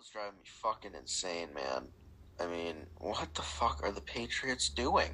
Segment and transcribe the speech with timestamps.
[0.00, 1.88] is driving me fucking insane, man.
[2.40, 5.10] I mean, what the fuck are the Patriots doing?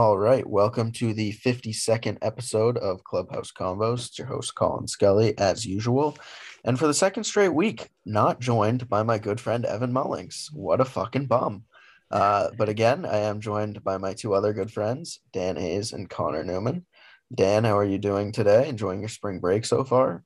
[0.00, 4.06] All right, welcome to the 52nd episode of Clubhouse Combos.
[4.06, 6.16] It's your host, Colin Scully, as usual.
[6.64, 10.50] And for the second straight week, not joined by my good friend, Evan Mullings.
[10.54, 11.64] What a fucking bum.
[12.10, 16.08] Uh, but again, I am joined by my two other good friends, Dan Hayes and
[16.08, 16.86] Connor Newman.
[17.34, 18.70] Dan, how are you doing today?
[18.70, 20.24] Enjoying your spring break so far?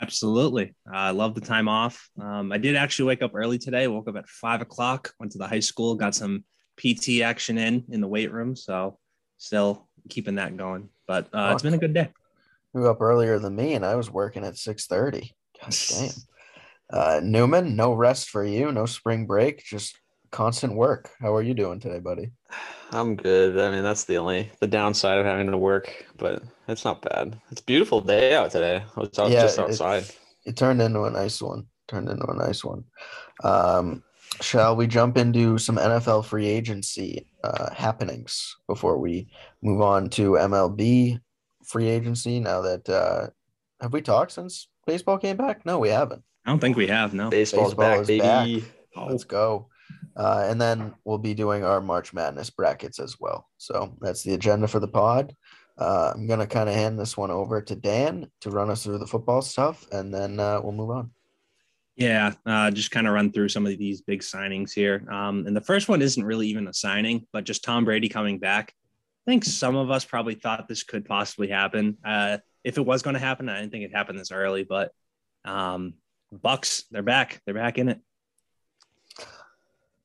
[0.00, 0.74] Absolutely.
[0.90, 2.08] Uh, I love the time off.
[2.18, 3.86] Um, I did actually wake up early today.
[3.86, 6.44] Woke up at five o'clock, went to the high school, got some
[6.78, 8.56] PT action in in the weight room.
[8.56, 8.96] So
[9.40, 10.88] still keeping that going.
[11.08, 12.10] But uh, it's been a good day.
[12.74, 15.32] You up earlier than me, and I was working at six thirty.
[15.60, 16.10] God damn.
[16.92, 19.96] Uh, Newman, no rest for you, no spring break, just
[20.30, 21.10] constant work.
[21.20, 22.30] How are you doing today, buddy?
[22.92, 23.58] I'm good.
[23.58, 27.38] I mean, that's the only the downside of having to work, but it's not bad.
[27.50, 28.82] It's a beautiful day out today.
[28.96, 30.02] I was out, yeah, just outside.
[30.02, 31.66] It, it, turned into a nice one.
[31.86, 32.84] Turned into a nice one.
[33.44, 34.02] Um,
[34.40, 39.28] shall we jump into some NFL free agency uh, happenings before we
[39.62, 41.20] move on to MLB
[41.64, 42.40] free agency?
[42.40, 43.28] Now that uh,
[43.80, 45.64] have we talked since baseball came back?
[45.64, 46.22] No, we haven't.
[46.44, 47.14] I don't think we have.
[47.14, 48.60] No, baseball's Baseball back, baby.
[48.60, 48.70] Back.
[48.96, 49.06] Oh.
[49.06, 49.68] Let's go.
[50.16, 53.48] Uh, and then we'll be doing our March Madness brackets as well.
[53.58, 55.34] So that's the agenda for the pod.
[55.78, 58.98] Uh, I'm gonna kind of hand this one over to Dan to run us through
[58.98, 61.10] the football stuff, and then uh, we'll move on.
[61.96, 65.06] Yeah, uh, just kind of run through some of these big signings here.
[65.10, 68.38] Um, and the first one isn't really even a signing, but just Tom Brady coming
[68.38, 68.72] back.
[69.26, 71.98] I think some of us probably thought this could possibly happen.
[72.04, 74.92] Uh, if it was going to happen, I didn't think it happened this early, but
[75.44, 75.94] um,
[76.32, 77.42] Bucs, they're back.
[77.44, 78.00] They're back in it.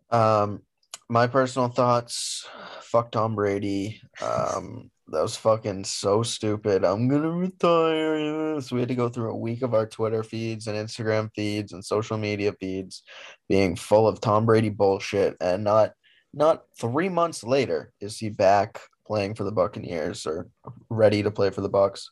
[0.10, 0.62] Um,
[1.10, 2.48] my personal thoughts:
[2.82, 4.02] fuck Tom Brady.
[4.22, 6.84] Um, that was fucking so stupid.
[6.84, 8.60] I'm gonna retire.
[8.62, 11.74] So we had to go through a week of our Twitter feeds and Instagram feeds
[11.74, 13.04] and social media feeds
[13.48, 15.38] being full of Tom Brady bullshit.
[15.40, 15.92] And not
[16.34, 20.50] not three months later is he back playing for the Buccaneers or
[20.90, 22.08] ready to play for the Bucs.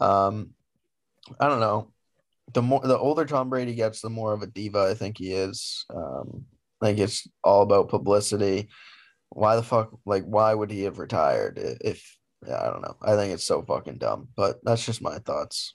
[0.00, 0.50] Um,
[1.40, 1.92] I don't know.
[2.52, 5.32] The more the older Tom Brady gets, the more of a diva I think he
[5.32, 5.84] is.
[5.92, 6.46] Um,
[6.80, 8.68] like it's all about publicity.
[9.30, 9.90] Why the fuck?
[10.06, 12.15] Like, why would he have retired if
[12.46, 12.96] yeah, I don't know.
[13.02, 15.74] I think it's so fucking dumb, but that's just my thoughts.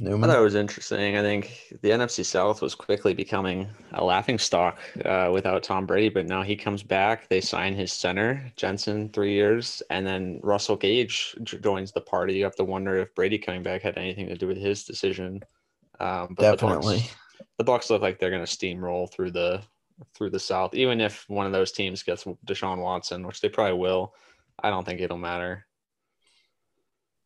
[0.00, 0.28] Newman?
[0.28, 1.16] I thought it was interesting.
[1.16, 6.08] I think the NFC South was quickly becoming a laughing stock uh, without Tom Brady,
[6.08, 7.28] but now he comes back.
[7.28, 12.34] They sign his center, Jensen, three years, and then Russell Gage joins the party.
[12.34, 15.40] You have to wonder if Brady coming back had anything to do with his decision.
[16.00, 16.96] Um, Definitely.
[16.96, 17.16] The Bucs,
[17.58, 19.62] the Bucs look like they're going to steamroll through the
[20.12, 23.78] through the South, even if one of those teams gets Deshaun Watson, which they probably
[23.78, 24.12] will.
[24.62, 25.66] I don't think it'll matter.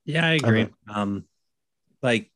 [0.04, 0.68] Yeah, I agree.
[0.88, 1.24] Um,
[2.02, 2.30] like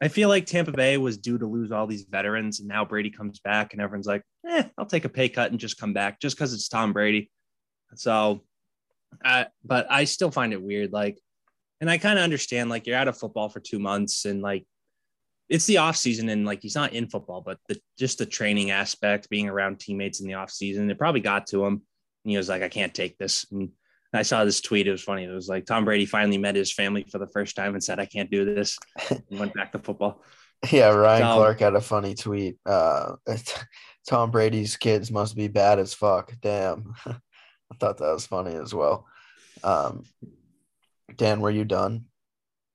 [0.00, 3.10] I feel like Tampa Bay was due to lose all these veterans, and now Brady
[3.10, 6.20] comes back, and everyone's like, "Eh, I'll take a pay cut and just come back
[6.20, 7.30] just because it's Tom Brady."
[7.94, 8.42] So,
[9.24, 10.92] uh, but I still find it weird.
[10.92, 11.20] Like,
[11.80, 14.66] and I kind of understand, like, you're out of football for two months, and like,
[15.50, 18.70] it's the off season, and like he's not in football, but the just the training
[18.70, 21.82] aspect, being around teammates in the off season, it probably got to him.
[22.24, 23.46] And he was like, I can't take this.
[23.50, 23.70] And
[24.12, 24.86] I saw this tweet.
[24.86, 25.24] It was funny.
[25.24, 28.00] It was like Tom Brady finally met his family for the first time and said,
[28.00, 28.78] I can't do this.
[29.10, 30.22] and went back to football.
[30.70, 32.58] Yeah, Ryan so, Clark had a funny tweet.
[32.66, 33.14] Uh,
[34.06, 36.34] Tom Brady's kids must be bad as fuck.
[36.42, 36.92] Damn.
[37.06, 39.06] I thought that was funny as well.
[39.64, 40.04] Um,
[41.16, 42.04] Dan, were you done?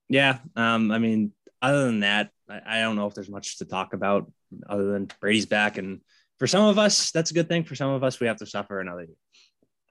[0.10, 0.40] Yeah.
[0.56, 3.94] Um, I mean, other than that, I, I don't know if there's much to talk
[3.94, 4.32] about
[4.68, 5.78] other than Brady's back.
[5.78, 6.02] And
[6.40, 7.64] for some of us, that's a good thing.
[7.66, 9.16] For some of us, we have to suffer another year.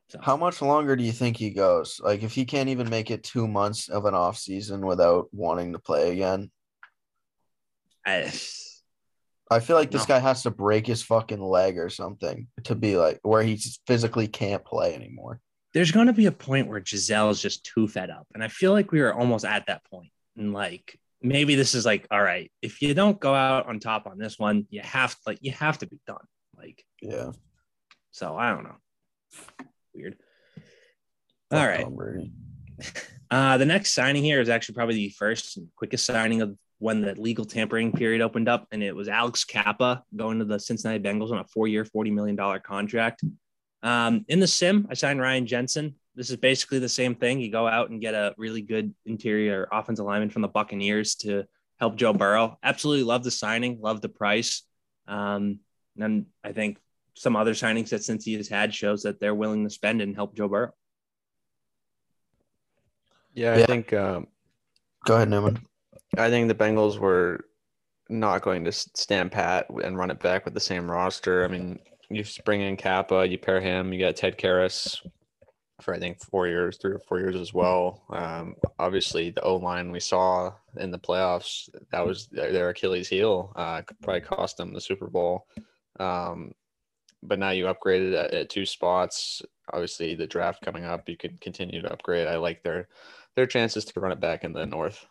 [0.08, 0.18] So.
[0.22, 2.00] How much longer do you think he goes?
[2.02, 5.72] Like, if he can't even make it two months of an off season without wanting
[5.72, 6.50] to play again,
[8.06, 8.30] I,
[9.50, 12.96] I feel like this guy has to break his fucking leg or something to be
[12.96, 15.40] like where he physically can't play anymore.
[15.72, 18.48] There's going to be a point where Gisele is just too fed up, and I
[18.48, 20.10] feel like we are almost at that point.
[20.36, 24.06] And like, maybe this is like, all right, if you don't go out on top
[24.06, 26.18] on this one, you have to like, you have to be done.
[26.56, 27.32] Like, yeah.
[28.12, 28.76] So I don't know
[29.94, 30.16] weird.
[31.50, 31.86] All right.
[33.30, 37.00] Uh, the next signing here is actually probably the first and quickest signing of when
[37.00, 41.02] the legal tampering period opened up, and it was Alex Cappa going to the Cincinnati
[41.02, 43.24] Bengals on a four-year, forty million dollar contract.
[43.82, 45.94] Um, in the sim, I signed Ryan Jensen.
[46.14, 47.40] This is basically the same thing.
[47.40, 51.44] You go out and get a really good interior offensive lineman from the Buccaneers to
[51.78, 52.58] help Joe Burrow.
[52.62, 54.62] Absolutely love the signing, love the price.
[55.06, 55.60] Um,
[55.98, 56.78] and I think
[57.14, 60.36] some other signings that Cincy has had shows that they're willing to spend and help
[60.36, 60.74] Joe Burrow.
[63.32, 63.66] Yeah, I yeah.
[63.66, 63.92] think.
[63.92, 64.26] Um,
[65.06, 65.58] Go ahead, Newman.
[66.16, 67.46] I think the Bengals were
[68.08, 71.44] not going to stand pat and run it back with the same roster.
[71.44, 71.78] I mean,
[72.10, 75.00] you bring in Cappa, you pair him, you got Ted Karras
[75.80, 78.04] for I think four years, three or four years as well.
[78.10, 83.52] Um, obviously, the O line we saw in the playoffs that was their Achilles heel.
[83.56, 85.46] Uh, could probably cost them the Super Bowl.
[85.98, 86.52] Um,
[87.24, 89.42] but now you upgraded at, at, two spots.
[89.72, 92.28] Obviously, the draft coming up, you can continue to upgrade.
[92.28, 92.88] I like their
[93.36, 95.06] their chances to run it back in the north.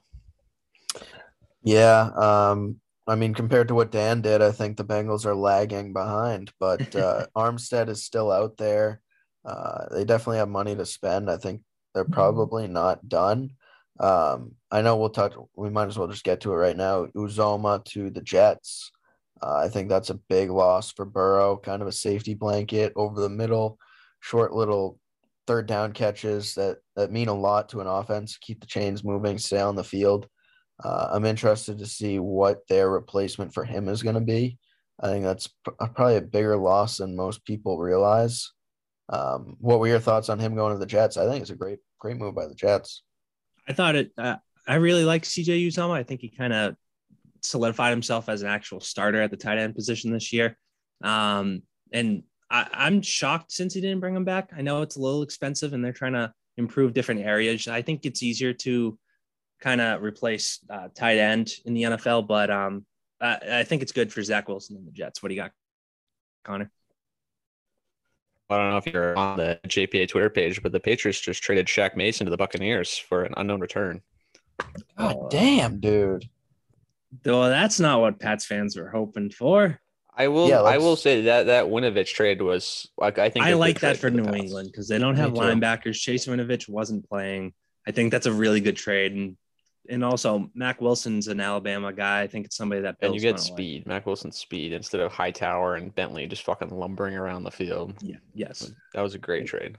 [1.63, 5.93] Yeah, um, I mean, compared to what Dan did, I think the Bengals are lagging
[5.93, 6.51] behind.
[6.59, 9.01] But uh, Armstead is still out there.
[9.45, 11.29] Uh, they definitely have money to spend.
[11.29, 11.61] I think
[11.93, 12.13] they're mm-hmm.
[12.13, 13.51] probably not done.
[13.99, 15.33] Um, I know we'll talk.
[15.55, 17.05] We might as well just get to it right now.
[17.07, 18.91] Uzomah to the Jets.
[19.41, 21.57] Uh, I think that's a big loss for Burrow.
[21.57, 23.77] Kind of a safety blanket over the middle,
[24.19, 24.99] short little
[25.45, 28.37] third down catches that that mean a lot to an offense.
[28.37, 30.27] Keep the chains moving, stay on the field.
[30.83, 34.57] Uh, I'm interested to see what their replacement for him is going to be.
[34.99, 38.51] I think that's probably a bigger loss than most people realize.
[39.09, 41.17] Um, what were your thoughts on him going to the Jets?
[41.17, 43.03] I think it's a great, great move by the Jets.
[43.67, 44.11] I thought it.
[44.17, 44.37] Uh,
[44.67, 45.91] I really like CJ Uzomah.
[45.91, 46.75] I think he kind of
[47.43, 50.57] solidified himself as an actual starter at the tight end position this year.
[51.03, 54.51] Um, and I, am shocked Cincy didn't bring him back.
[54.55, 57.67] I know it's a little expensive, and they're trying to improve different areas.
[57.67, 58.97] I think it's easier to
[59.59, 62.85] kind of replace uh, tight end in the NFL, but um,
[63.19, 65.23] I, I think it's good for Zach Wilson and the Jets.
[65.23, 65.51] What do you got,
[66.43, 66.69] Connor?
[68.49, 71.65] I don't know if you're on the JPA Twitter page, but the Patriots just traded
[71.65, 74.01] Shaq Mason to the Buccaneers for an unknown return.
[74.97, 76.29] God damn, dude.
[77.25, 79.79] Well, that's not what Pats fans were hoping for.
[80.15, 80.47] I will.
[80.47, 83.97] Yeah, I will say that that Winovich trade was like I think I like that
[83.97, 85.95] for, for New England because they don't have linebackers.
[85.95, 87.53] Chase Winovich wasn't playing.
[87.87, 89.37] I think that's a really good trade, and
[89.89, 92.21] and also Mack Wilson's an Alabama guy.
[92.21, 93.81] I think it's somebody that and you get speed.
[93.81, 93.87] Like.
[93.87, 97.93] Mack Wilson's speed instead of Hightower and Bentley just fucking lumbering around the field.
[98.01, 98.17] Yeah.
[98.33, 98.71] Yes.
[98.93, 99.77] That was a great trade.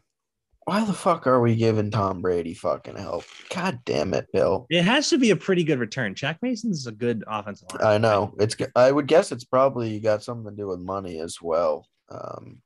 [0.66, 3.25] Why the fuck are we giving Tom Brady fucking help?
[3.55, 4.66] God damn it, Bill.
[4.70, 6.14] It has to be a pretty good return.
[6.14, 7.87] Shaq Mason's a good offensive line.
[7.87, 8.34] I know.
[8.38, 11.87] It's I would guess it's probably got something to do with money as well.
[12.08, 12.62] Um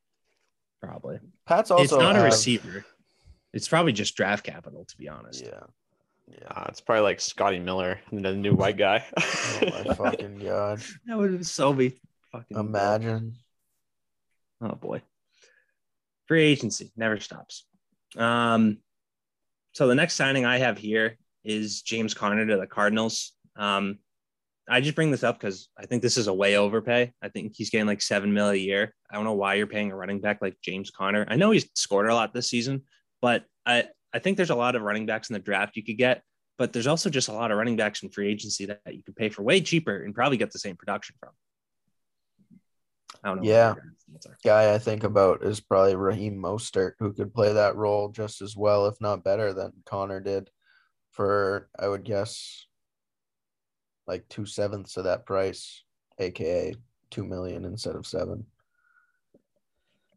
[0.80, 1.18] probably.
[1.46, 2.84] Pat's also It's not have, a receiver.
[3.52, 5.44] It's probably just draft capital to be honest.
[5.44, 5.64] Yeah.
[6.30, 9.02] Yeah, uh, it's probably like Scotty Miller, the new white guy.
[9.16, 10.82] oh my fucking god!
[11.06, 11.98] That would so be
[12.32, 12.56] fucking.
[12.56, 13.36] Imagine.
[14.60, 15.00] Oh boy.
[16.26, 17.64] Free agency never stops.
[18.16, 18.78] Um,
[19.72, 23.32] so the next signing I have here is James Conner to the Cardinals.
[23.56, 23.98] Um,
[24.68, 27.12] I just bring this up because I think this is a way overpay.
[27.22, 28.94] I think he's getting like seven mil a year.
[29.10, 31.24] I don't know why you're paying a running back like James Conner.
[31.28, 32.82] I know he's scored a lot this season,
[33.22, 35.98] but I I think there's a lot of running backs in the draft you could
[35.98, 36.22] get,
[36.58, 39.16] but there's also just a lot of running backs in free agency that, you could
[39.16, 41.30] pay for way cheaper and probably get the same production from.
[43.22, 43.48] I don't know.
[43.48, 43.74] Yeah.
[44.44, 48.56] Guy I think about is probably Raheem Mostert, who could play that role just as
[48.56, 50.50] well, if not better, than Conner did
[51.10, 52.66] for, I would guess,
[54.06, 55.82] like two sevenths of that price,
[56.18, 56.74] aka
[57.10, 58.46] two million instead of seven.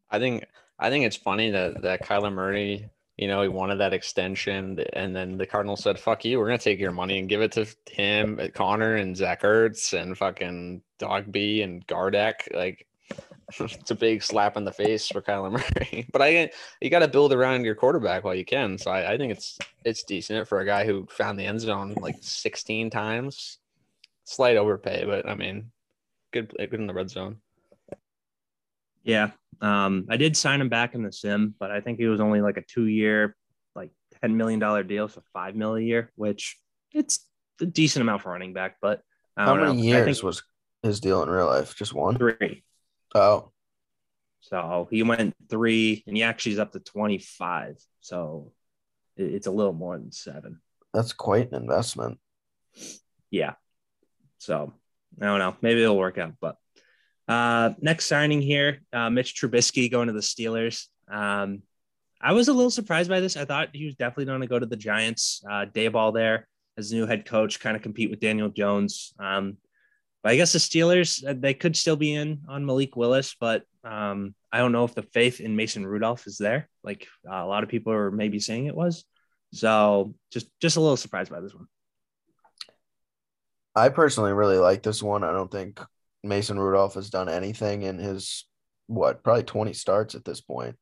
[0.09, 0.45] I think
[0.79, 2.89] I think it's funny that that Kyler Murray
[3.21, 6.57] you know, he wanted that extension, and then the Cardinals said, "Fuck you, we're gonna
[6.57, 10.81] take your money and give it to him, uh, Conner, and Zach Ertz, and fucking
[10.97, 12.87] Dog B and Gardeck." Like,
[13.59, 15.51] it's a big slap in the face for Kyler
[15.91, 16.07] Murray.
[16.11, 16.49] but I,
[16.81, 18.79] you got to build around your quarterback while you can.
[18.79, 21.93] So I, I think it's it's decent for a guy who found the end zone
[22.01, 23.59] like 16 times.
[24.23, 25.69] Slight overpay, but I mean,
[26.31, 27.37] good good in the red zone.
[29.03, 29.31] Yeah.
[29.61, 32.41] Um, I did sign him back in the sim, but I think he was only
[32.41, 33.35] like a two year,
[33.75, 33.91] like
[34.23, 35.07] $10 million deal.
[35.07, 36.57] So five mil a year, which
[36.93, 37.25] it's
[37.59, 38.77] a decent amount for running back.
[38.81, 39.01] But
[39.37, 39.83] I how many know.
[39.83, 40.43] years was
[40.83, 41.75] his deal in real life?
[41.75, 42.17] Just one?
[42.17, 42.63] Three.
[43.13, 43.51] Oh.
[44.41, 47.77] So he went three and he actually is up to 25.
[47.99, 48.51] So
[49.15, 50.59] it's a little more than seven.
[50.93, 52.19] That's quite an investment.
[53.29, 53.53] Yeah.
[54.39, 54.73] So
[55.21, 55.55] I don't know.
[55.61, 56.57] Maybe it'll work out, but
[57.27, 60.87] uh, next signing here, uh, Mitch Trubisky going to the Steelers.
[61.09, 61.61] Um,
[62.21, 63.35] I was a little surprised by this.
[63.35, 65.43] I thought he was definitely going to go to the Giants.
[65.49, 66.47] Uh, Daboll there.
[66.77, 69.13] as new head coach, kind of compete with Daniel Jones.
[69.19, 69.57] Um,
[70.23, 73.63] but I guess the Steelers uh, they could still be in on Malik Willis, but
[73.83, 76.69] um, I don't know if the faith in Mason Rudolph is there.
[76.83, 79.03] Like uh, a lot of people are maybe saying it was.
[79.53, 81.67] So just just a little surprised by this one.
[83.75, 85.23] I personally really like this one.
[85.23, 85.79] I don't think
[86.23, 88.45] Mason Rudolph has done anything in his
[88.87, 90.75] what probably 20 starts at this point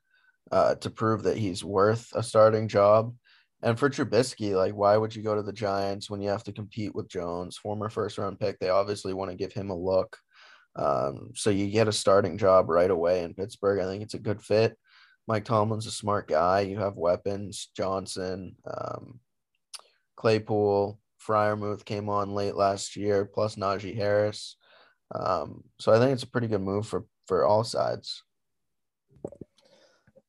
[0.51, 3.13] uh, to prove that he's worth a starting job.
[3.61, 6.53] And for Trubisky, like, why would you go to the Giants when you have to
[6.53, 8.57] compete with Jones, former first round pick?
[8.57, 10.17] They obviously want to give him a look.
[10.75, 13.79] Um, so you get a starting job right away in Pittsburgh.
[13.79, 14.77] I think it's a good fit.
[15.27, 16.61] Mike Tomlin's a smart guy.
[16.61, 19.19] You have weapons, Johnson, um,
[20.15, 24.55] Claypool, Freiermuth came on late last year, plus Najee Harris.
[25.13, 28.23] Um, so I think it's a pretty good move for for all sides.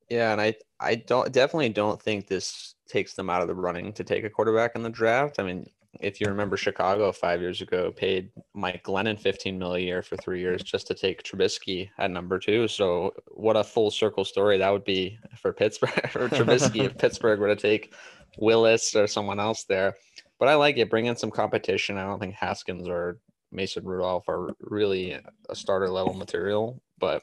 [0.08, 3.92] Yeah, and I I don't definitely don't think this takes them out of the running
[3.94, 5.38] to take a quarterback in the draft.
[5.38, 5.66] I mean,
[6.00, 10.16] if you remember Chicago five years ago paid Mike Glennon 15 mil a year for
[10.16, 12.68] three years just to take Trubisky at number two.
[12.68, 17.40] So what a full circle story that would be for Pittsburgh or Trubisky if Pittsburgh
[17.40, 17.94] were to take
[18.38, 19.94] Willis or someone else there.
[20.38, 20.90] But I like it.
[20.90, 21.98] Bring in some competition.
[21.98, 23.18] I don't think Haskins or
[23.52, 25.12] Mason Rudolph are really
[25.48, 27.22] a starter level material, but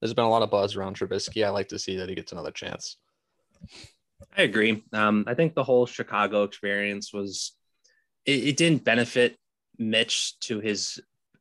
[0.00, 1.44] there's been a lot of buzz around Trubisky.
[1.44, 2.96] I like to see that he gets another chance.
[4.36, 4.82] I agree.
[4.92, 7.52] Um, I think the whole Chicago experience was
[8.24, 9.36] it, it didn't benefit
[9.78, 11.00] Mitch to his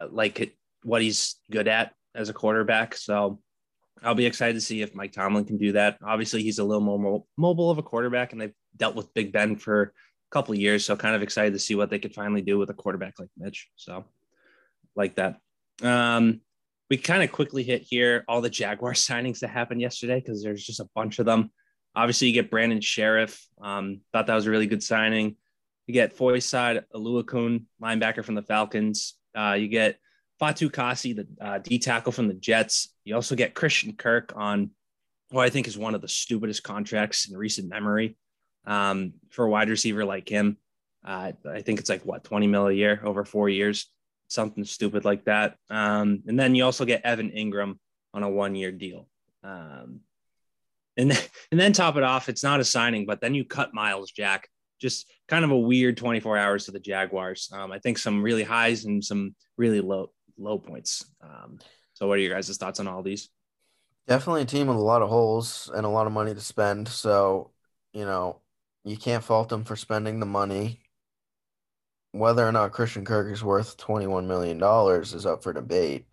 [0.10, 2.96] like what he's good at as a quarterback.
[2.96, 3.40] So
[4.04, 5.98] I'll be excited to see if Mike Tomlin can do that.
[6.04, 9.56] Obviously, he's a little more mobile of a quarterback, and they've dealt with Big Ben
[9.56, 9.94] for
[10.32, 10.86] couple years.
[10.86, 13.30] So kind of excited to see what they could finally do with a quarterback like
[13.38, 13.70] Mitch.
[13.76, 14.06] So
[14.96, 15.40] like that.
[15.84, 16.42] Um,
[16.90, 20.66] we kind of quickly hit here all the Jaguar signings that happened yesterday because there's
[20.66, 21.52] just a bunch of them.
[21.96, 23.42] Obviously, you get Brandon Scherff.
[23.62, 25.36] Um, thought that was a really good signing.
[25.88, 29.16] You get Foyesade Oluokun, linebacker from the Falcons.
[29.36, 29.98] Uh, you get
[30.42, 32.94] Fatukasi, the uh, D tackle from the Jets.
[33.04, 34.72] You also get Christian Kirk on
[35.32, 38.18] what I think is one of the stupidest contracts in recent memory
[38.66, 40.58] um, for a wide receiver like him.
[41.04, 43.88] Uh, I think it's like what 20 mil a year over four years,
[44.28, 45.56] something stupid like that.
[45.70, 47.78] Um, and then you also get Evan Engram
[48.14, 49.08] on a one year deal.
[49.44, 50.02] Um,
[50.98, 53.74] and then, and then top it off, it's not a signing, but then you cut
[53.74, 54.48] Myles Jack.
[54.80, 57.50] Just kind of a weird 24 hours to the Jaguars.
[57.54, 61.06] Um, I think some really highs and some really low low points.
[61.22, 61.60] Um,
[61.94, 63.30] so, what are your guys' thoughts on all these?
[64.08, 66.88] Definitely a team with a lot of holes and a lot of money to spend.
[66.88, 67.52] So,
[67.94, 68.41] you know,
[68.84, 70.82] you can't fault them for spending the money.
[72.14, 74.62] Whether or not Christian Kirk is worth $21 million
[75.02, 76.06] is up for debate.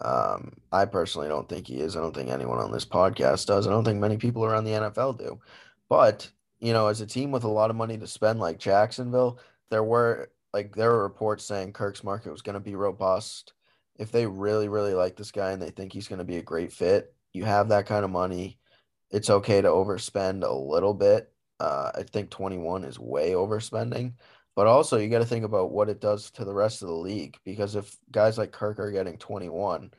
[0.00, 1.96] Um, I personally don't think he is.
[1.96, 3.66] I don't think anyone on this podcast does.
[3.66, 5.40] I don't think many people around the NFL do.
[5.88, 6.30] But,
[6.60, 9.38] you know, as a team with a lot of money to spend like Jacksonville,
[9.70, 13.52] there were like there were reports saying Kirk's market was going to be robust.
[13.96, 16.42] If they really, really like this guy and they think he's going to be a
[16.42, 18.58] great fit, you have that kind of money.
[19.10, 21.33] It's okay to overspend a little bit.
[21.60, 24.14] Uh, I think 21 is way overspending.
[24.56, 26.94] But also, you got to think about what it does to the rest of the
[26.94, 29.90] league because if guys like Kirk are getting 21,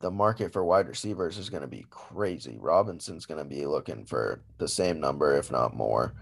[0.00, 2.58] the market for wide receivers is going to be crazy.
[2.60, 6.14] Robinson's going to be looking for the same number, if not more.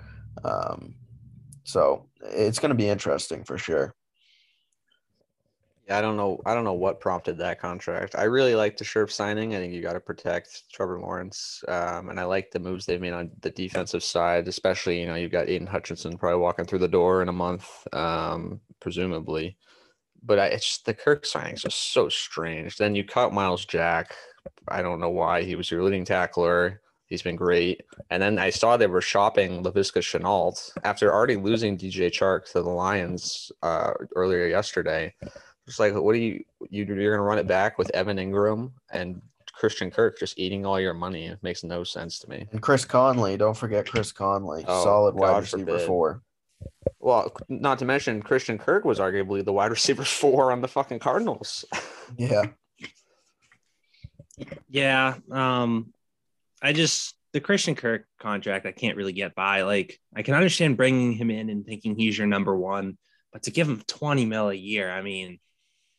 [0.45, 0.95] Um,
[1.65, 3.95] so it's going to be interesting for sure.
[5.87, 6.41] Yeah, I don't know.
[6.47, 8.15] I don't know what prompted that contract.
[8.17, 9.55] I really like the Scherff signing.
[9.55, 13.01] I think you got to protect Trevor Lawrence, um, and I like the moves they've
[13.01, 16.79] made on the defensive side, especially you know you've got Aidan Hutchinson probably walking through
[16.79, 19.59] the door in a month, um, presumably.
[20.23, 22.79] But I, it's just, the Kirk signings just so strange.
[22.79, 24.15] Then you cut Myles Jack.
[24.69, 26.81] I don't know why he was your leading tackler.
[27.07, 27.83] He's been great.
[28.09, 32.63] And then I saw they were shopping Laviska Shenault after already losing DJ Chark to
[32.63, 35.15] the Lions uh, earlier yesterday.
[35.67, 38.73] Just like, what do you, you you're going to run it back with Evan Engram
[38.93, 41.27] and Christian Kirk just eating all your money?
[41.27, 42.47] It makes no sense to me.
[42.53, 45.87] And Chris Conley, don't forget Chris Conley, oh, solid wide receiver forbid.
[45.87, 46.23] four.
[46.99, 50.99] Well, not to mention Christian Kirk was arguably the wide receiver four on the fucking
[50.99, 51.65] Cardinals.
[52.17, 52.45] yeah.
[54.69, 55.15] Yeah.
[55.31, 55.93] Um,
[56.63, 59.63] I just the Christian Kirk contract I can't really get by.
[59.63, 62.97] Like I can understand bringing him in and thinking he's your number one,
[63.33, 65.41] but to give him 20 mil a year, I mean,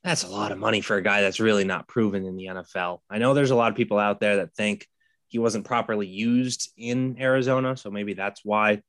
[0.06, 3.00] that's a lot of money for a guy that's really not proven in the NFL.
[3.10, 4.88] I know there's a lot of people out there that think
[5.30, 8.84] he wasn't properly used in Arizona, so maybe that's why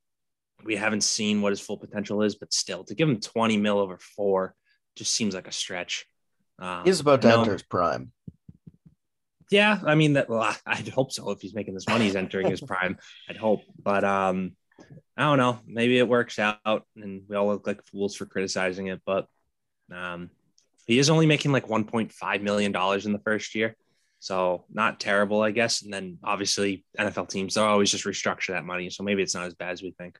[0.63, 2.35] we haven't seen what his full potential is.
[2.35, 4.53] But still, to give him 20 mil over four
[4.95, 6.05] just seems like a stretch.
[6.59, 8.11] Um, he's about to enter his prime.
[9.49, 10.29] Yeah, I mean that.
[10.29, 11.31] Well, I'd hope so.
[11.31, 12.99] If he's making this money, he's entering his prime.
[13.27, 14.51] I'd hope, but um,
[15.17, 15.61] I don't know.
[15.65, 19.01] Maybe it works out, and we all look like fools for criticizing it.
[19.03, 19.25] But
[19.91, 20.29] um,
[20.87, 23.75] he is only making like 1.5 million dollars in the first year,
[24.19, 25.83] so not terrible, I guess.
[25.83, 29.45] And then obviously NFL teams they'll always just restructure that money, so maybe it's not
[29.45, 30.17] as bad as we think.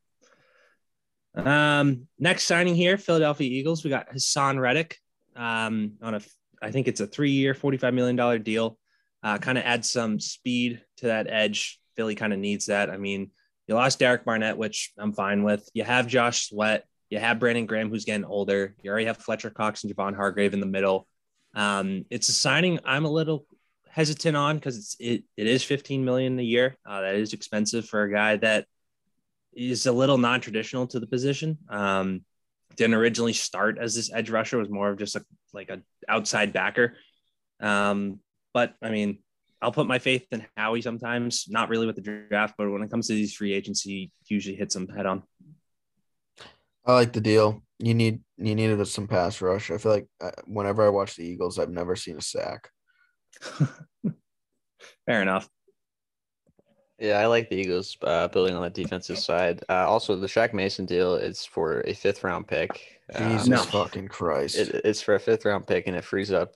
[1.36, 3.84] Um, next signing here, Philadelphia Eagles.
[3.84, 4.98] We got Haason Reddick
[5.36, 6.22] um, on a,
[6.62, 8.78] I think it's a three-year, $45 million deal.
[9.24, 11.80] Uh, kind of add some speed to that edge.
[11.96, 12.90] Philly kind of needs that.
[12.90, 13.32] I mean,
[13.68, 15.68] you lost Derek Barnett, which I'm fine with.
[15.74, 16.86] You have Josh Sweat.
[17.10, 18.76] You have Brandon Graham, who's getting older.
[18.82, 21.08] You already have Fletcher Cox and Javon Hargrave in the middle.
[21.54, 23.46] Um, it's a signing I'm a little
[23.90, 26.78] hesitant on because it's it, it is 15 million a year.
[26.86, 28.66] Uh, that is expensive for a guy that
[29.54, 31.58] is a little non-traditional to the position.
[31.70, 32.22] Um,
[32.76, 36.54] didn't originally start as this edge rusher; was more of just a like a outside
[36.54, 36.96] backer.
[37.60, 38.20] Um,
[38.54, 39.20] but I mean,
[39.62, 41.46] I'll put my faith in Howie sometimes.
[41.50, 44.76] Not really with the draft, but when it comes to these free agency, usually hits
[44.76, 45.24] them head on.
[46.88, 47.62] I like the deal.
[47.80, 49.70] You need you needed some pass rush.
[49.70, 52.70] I feel like uh, whenever I watch the Eagles, I've never seen a sack.
[55.06, 55.50] Fair enough.
[57.00, 59.64] Yeah, I like the Eagles uh, building on the defensive side.
[59.70, 63.00] Uh, also, the Shaq Mason deal is for a fifth round pick.
[63.16, 63.58] Jesus um, no.
[63.58, 64.58] fucking Christ!
[64.58, 66.56] It, it's for a fifth round pick, and it frees up,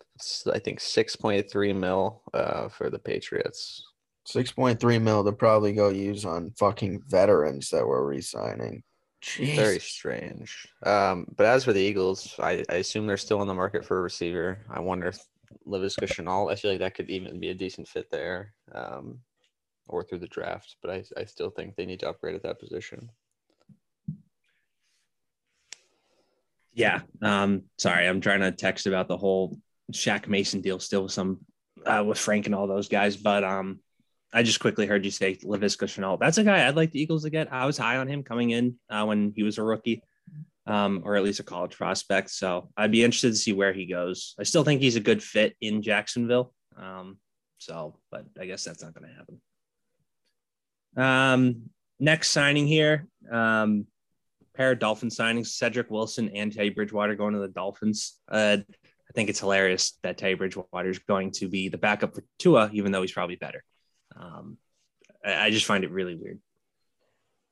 [0.51, 3.85] I think, six point three mil uh, for the Patriots.
[4.25, 8.81] Six point three mil to probably go use on fucking veterans that we're re-signing.
[9.21, 9.55] Jeez.
[9.55, 10.67] Very strange.
[10.83, 13.99] Um, but as for the Eagles, I, I assume they're still in the market for
[13.99, 14.59] a receiver.
[14.69, 15.19] I wonder if
[15.67, 18.53] Laviska Shenault, I feel like that could even be a decent fit there.
[18.73, 19.19] Um,
[19.91, 22.59] or through the draft, but I, I still think they need to upgrade at that
[22.59, 23.09] position.
[26.73, 27.01] Yeah.
[27.21, 29.59] Um, sorry, I'm trying to text about the whole
[29.91, 31.39] Shaq Mason deal still with some
[31.85, 33.79] uh, with Frank and all those guys, but um,
[34.33, 36.19] I just quickly heard you say Laviska Shenault.
[36.19, 37.51] That's a guy I'd like the Eagles to get.
[37.51, 40.03] I was high on him coming in uh, when he was a rookie,
[40.65, 42.29] um, or at least a college prospect.
[42.29, 44.35] So I'd be interested to see where he goes.
[44.39, 46.53] I still think he's a good fit in Jacksonville.
[46.77, 47.17] Um,
[47.57, 49.41] so, but I guess that's not going to happen.
[50.95, 53.86] Um, next signing here, um,
[54.56, 58.19] pair of Dolphin signings: Cedric Wilson and Teddy Bridgewater going to the Dolphins.
[58.29, 62.23] Uh, I think it's hilarious that Teddy Bridgewater is going to be the backup for
[62.39, 63.62] Tua, even though he's probably better.
[64.15, 64.58] Um,
[65.26, 66.39] I, I just find it really weird.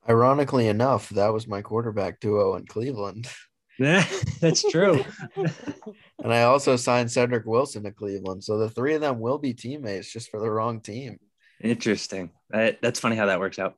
[0.07, 3.27] Ironically enough, that was my quarterback duo in Cleveland.
[3.81, 4.05] Yeah,
[4.41, 5.05] that's true.
[5.37, 8.43] and I also signed Cedric Wilson to Cleveland.
[8.43, 11.17] So the three of them will be teammates just for the wrong team.
[11.61, 12.31] Interesting.
[12.49, 13.75] That, that's funny how that works out.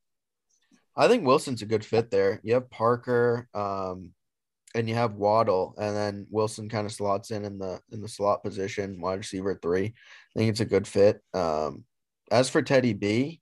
[0.95, 2.41] I think Wilson's a good fit there.
[2.43, 4.11] You have Parker, um,
[4.73, 8.07] and you have Waddle, and then Wilson kind of slots in in the in the
[8.07, 9.85] slot position, wide receiver three.
[9.85, 11.21] I think it's a good fit.
[11.33, 11.83] Um,
[12.31, 13.41] as for Teddy B,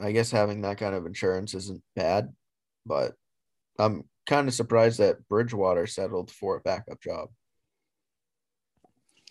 [0.00, 2.32] I guess having that kind of insurance isn't bad,
[2.84, 3.14] but
[3.78, 7.28] I'm kind of surprised that Bridgewater settled for a backup job.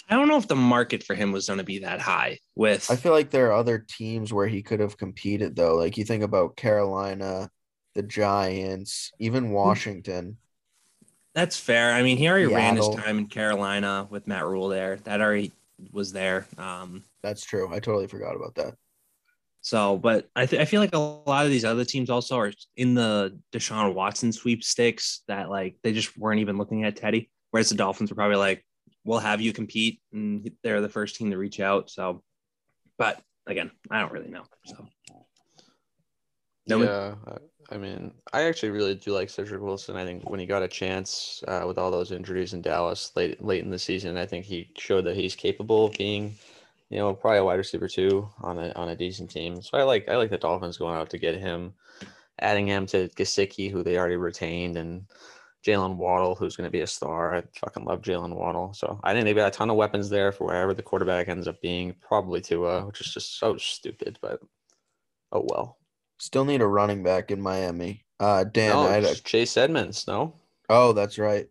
[0.08, 2.38] I don't know if the market for him was going to be that high.
[2.56, 5.76] With I feel like there are other teams where he could have competed though.
[5.76, 7.50] Like you think about Carolina,
[7.96, 9.52] the Giants, even hmm.
[9.52, 10.38] Washington.
[11.34, 11.92] That's fair.
[11.92, 12.58] I mean, he already Seattle.
[12.58, 14.98] ran his time in Carolina with Matt Rhule there.
[15.04, 15.52] That already
[15.92, 16.48] was there.
[16.58, 17.70] Um, That's true.
[17.72, 18.76] I totally forgot about that.
[19.62, 22.52] So, but I, th- I feel like a lot of these other teams also are
[22.78, 27.32] in the Deshaun Watson sweepstakes that like they just weren't even looking at Teddy.
[27.50, 28.64] Whereas the Dolphins were probably like,
[29.06, 32.22] we'll have you compete and they're the first team to reach out so
[32.98, 34.88] but again i don't really know so
[36.68, 37.16] no yeah
[37.72, 40.68] i mean i actually really do like cedric wilson i think when he got a
[40.68, 44.46] chance uh, with all those injuries in dallas late late in the season i think
[44.46, 46.36] he showed that he's capable of being
[46.90, 49.84] you know probably a wide receiver too on a on a decent team so i
[49.84, 51.74] like i like the dolphins going out to get him
[52.40, 55.06] adding him to Gesicki, who they already retained and
[55.66, 57.36] Jaylen Waddle, who's going to be a star.
[57.36, 58.74] I fucking love Jaylen Waddle.
[58.74, 61.48] So I think they've got a ton of weapons there for wherever the quarterback ends
[61.48, 64.40] up being, probably Tua, which is just so stupid, but
[65.32, 65.78] oh well.
[66.18, 68.06] Still need a running back in Miami.
[68.20, 69.16] Uh, Dan, no, I had a...
[69.16, 70.36] Chase Edmonds, no?
[70.70, 71.48] Oh, that's right.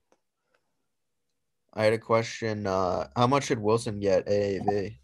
[1.74, 2.66] I had a question.
[2.66, 4.96] Uh, how much did Wilson get AAV?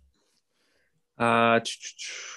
[1.18, 1.61] Uh,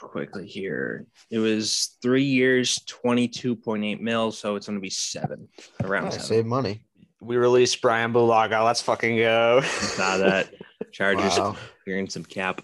[0.02, 1.06] quickly here.
[1.32, 5.48] It was three years, twenty-two point eight mil, so it's going to be seven
[5.82, 6.06] around.
[6.06, 6.82] Nice, save money.
[7.22, 8.66] We released Brian Bulaga.
[8.66, 9.62] Let's fucking go.
[9.62, 10.54] Saw that.
[10.92, 11.56] Chargers wow.
[11.86, 12.62] hearing some cap.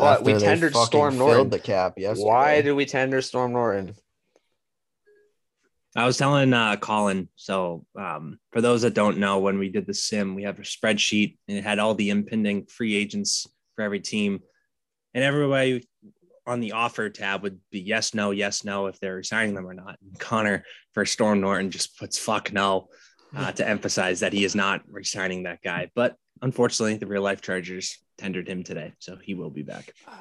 [0.00, 1.50] But we tendered Storm Norton.
[1.50, 1.94] The cap.
[1.96, 2.18] Yes.
[2.18, 3.94] Why did we tender Storm Norton?
[5.96, 7.28] I was telling uh, Colin.
[7.34, 10.62] So, um, for those that don't know, when we did the sim, we have a
[10.62, 14.40] spreadsheet and it had all the impending free agents for every team
[15.14, 15.88] and everybody
[16.46, 19.74] on the offer tab would be yes, no, yes, no, if they're resigning them or
[19.74, 19.96] not.
[20.02, 22.88] And Connor for Storm Norton just puts fuck no
[23.36, 25.90] uh, to emphasize that he is not resigning that guy.
[25.94, 29.94] But unfortunately, the real life Chargers tendered him today, so he will be back.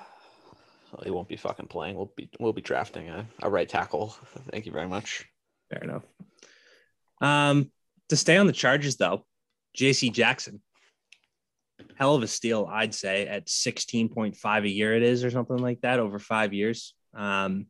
[0.91, 1.95] Well, he won't be fucking playing.
[1.95, 4.15] We'll be we'll be drafting a, a right tackle.
[4.49, 5.23] Thank you very much.
[5.69, 6.01] Fair enough.
[7.21, 7.71] Um,
[8.07, 9.23] to stay on the Chargers though,
[9.75, 10.09] J.C.
[10.09, 10.63] Jackson,
[11.95, 15.29] hell of a steal, I'd say, at sixteen point five a year it is, or
[15.29, 16.95] something like that, over five years.
[17.13, 17.67] Um,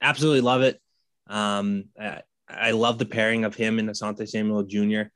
[0.00, 0.80] absolutely love it.
[1.26, 5.10] Um, I, I love the pairing of him and Asante Samuel Jr.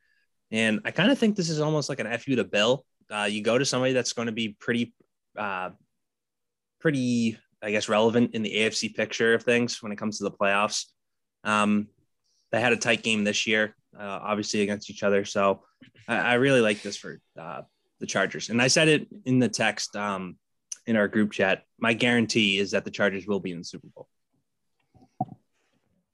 [0.51, 2.85] And I kind of think this is almost like an FU to Bill.
[3.11, 4.95] Uh, you go to somebody that's going to be pretty,
[5.37, 5.71] uh,
[6.81, 10.31] pretty, I guess, relevant in the AFC picture of things when it comes to the
[10.31, 10.87] playoffs.
[11.45, 11.89] Um,
[12.53, 15.25] they had a tight game this year, uh, obviously against each other.
[15.25, 15.63] So
[16.07, 17.63] I, I really like this for uh,
[18.01, 18.51] the Chargers.
[18.51, 20.37] And I said it in the text um,
[20.87, 21.63] in our group chat.
[21.79, 24.09] My guarantee is that the Chargers will be in the Super Bowl.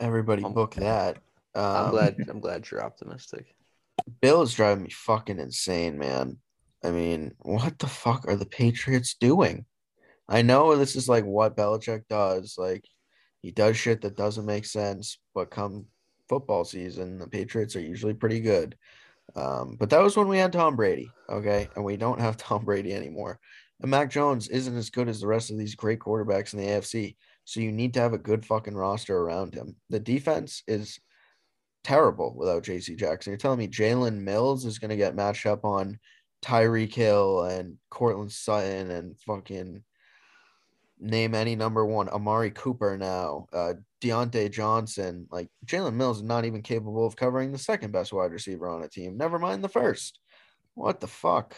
[0.01, 1.19] Everybody book that.
[1.55, 2.17] Um, I'm glad.
[2.29, 3.55] I'm glad you're optimistic.
[4.21, 6.39] Bill is driving me fucking insane, man.
[6.85, 9.65] I mean, what the fuck are the Patriots doing?
[10.29, 12.57] I know this is like what Belichick does.
[12.59, 12.85] Like,
[13.43, 15.87] he does shit that doesn't make sense, but come
[16.29, 18.77] football season, the Patriots are usually pretty good.
[19.37, 21.69] Um, but that was when we had Tom Brady, okay?
[21.75, 23.41] And we don't have Tom Brady anymore.
[23.81, 26.67] And Mac Jones isn't as good as the rest of these great quarterbacks in the
[26.67, 27.17] AFC.
[27.45, 29.77] So you need to have a good fucking roster around him.
[29.91, 30.99] The defense is
[31.83, 33.33] terrible without JC Jackson.
[33.33, 35.99] You're telling me Jalen Mills is going to get matched up on
[36.45, 39.83] Tyreek Hill and Courtland Sutton and fucking
[41.01, 45.27] name any number one Amari Cooper now, uh, Diontae Johnson.
[45.31, 48.83] Like Jalen Mills is not even capable of covering the second best wide receiver on
[48.83, 49.17] a team.
[49.17, 50.21] Never mind the first.
[50.75, 51.57] What the fuck?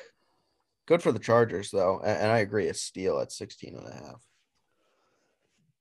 [0.87, 2.67] Good for the Chargers though, and, and I agree.
[2.67, 4.23] It's steal at 16 and a half.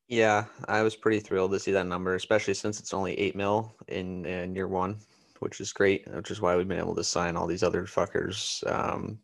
[0.08, 3.76] Yeah, I was pretty thrilled to see that number, especially since it's only eight mil
[3.88, 4.98] in, in year one,
[5.46, 6.08] which is great.
[6.12, 8.66] Which is why we've been able to sign all these other fuckers.
[8.70, 9.20] Um,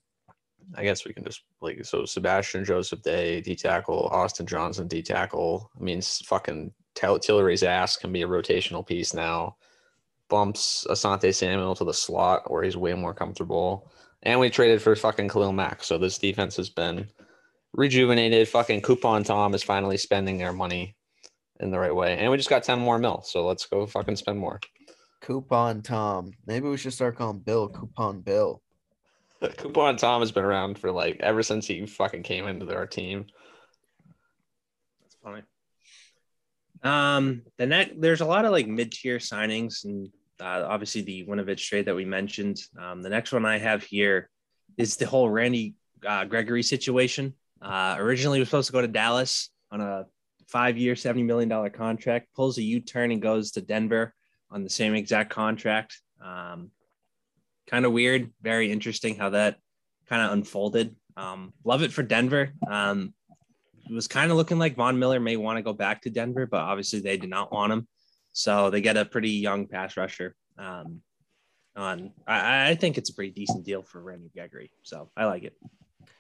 [0.76, 5.02] I guess we can just like so Sebastian Joseph Day, D tackle, Austin Johnson, D
[5.02, 5.72] tackle.
[5.76, 9.58] I mean, fucking Tillery's ass can be a rotational piece now.
[10.30, 13.92] Bumps Asante Samuel to the slot where he's way more comfortable.
[14.22, 15.84] And we traded for fucking Khalil Mack.
[15.84, 17.08] So this defense has been
[17.74, 18.48] rejuvenated.
[18.48, 20.96] Fucking Coupon Tom is finally spending their money
[21.60, 22.20] in the right way.
[22.20, 23.24] And we just got 10 more mil.
[23.26, 24.60] So let's go fucking spend more.
[25.22, 26.32] Coupon Tom.
[26.46, 28.62] Maybe we should start calling Bill Coupon Bill.
[29.58, 33.26] Coupon Tom has been around for like ever since he fucking came into our team.
[35.02, 35.44] That's funny.
[36.84, 41.68] Um, the next there's a lot of like mid-tier signings, and uh, obviously the Winovich
[41.68, 42.60] trade that we mentioned.
[42.78, 44.30] Um, the next one I have here
[44.78, 47.36] is the whole Randy uh, Gregory situation.
[47.62, 50.06] Uh, originally, was supposed to go to Dallas on a
[50.48, 52.28] five-year, seventy million dollar contract.
[52.36, 54.16] Pulls a U-turn and goes to Denver
[54.52, 56.00] on the same exact contract.
[56.24, 56.72] Um,
[57.68, 59.58] kind of weird, very interesting how that
[60.08, 60.96] kind of unfolded.
[61.18, 62.52] Um, love it for Denver.
[62.70, 63.14] Um,
[63.90, 66.46] it was kind of looking like Von Miller may want to go back to Denver,
[66.46, 67.88] but obviously they did not want him.
[68.34, 70.36] So they get a pretty young pass rusher.
[70.58, 71.02] Um,
[71.76, 74.72] on I, I think it's a pretty decent deal for Randy Gregory.
[74.84, 75.56] So I like it.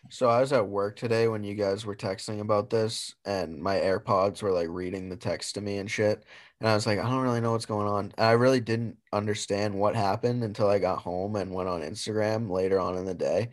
[0.09, 3.77] So I was at work today when you guys were texting about this, and my
[3.77, 6.25] AirPods were like reading the text to me and shit.
[6.59, 8.13] And I was like, I don't really know what's going on.
[8.17, 12.49] And I really didn't understand what happened until I got home and went on Instagram
[12.49, 13.49] later on in the day.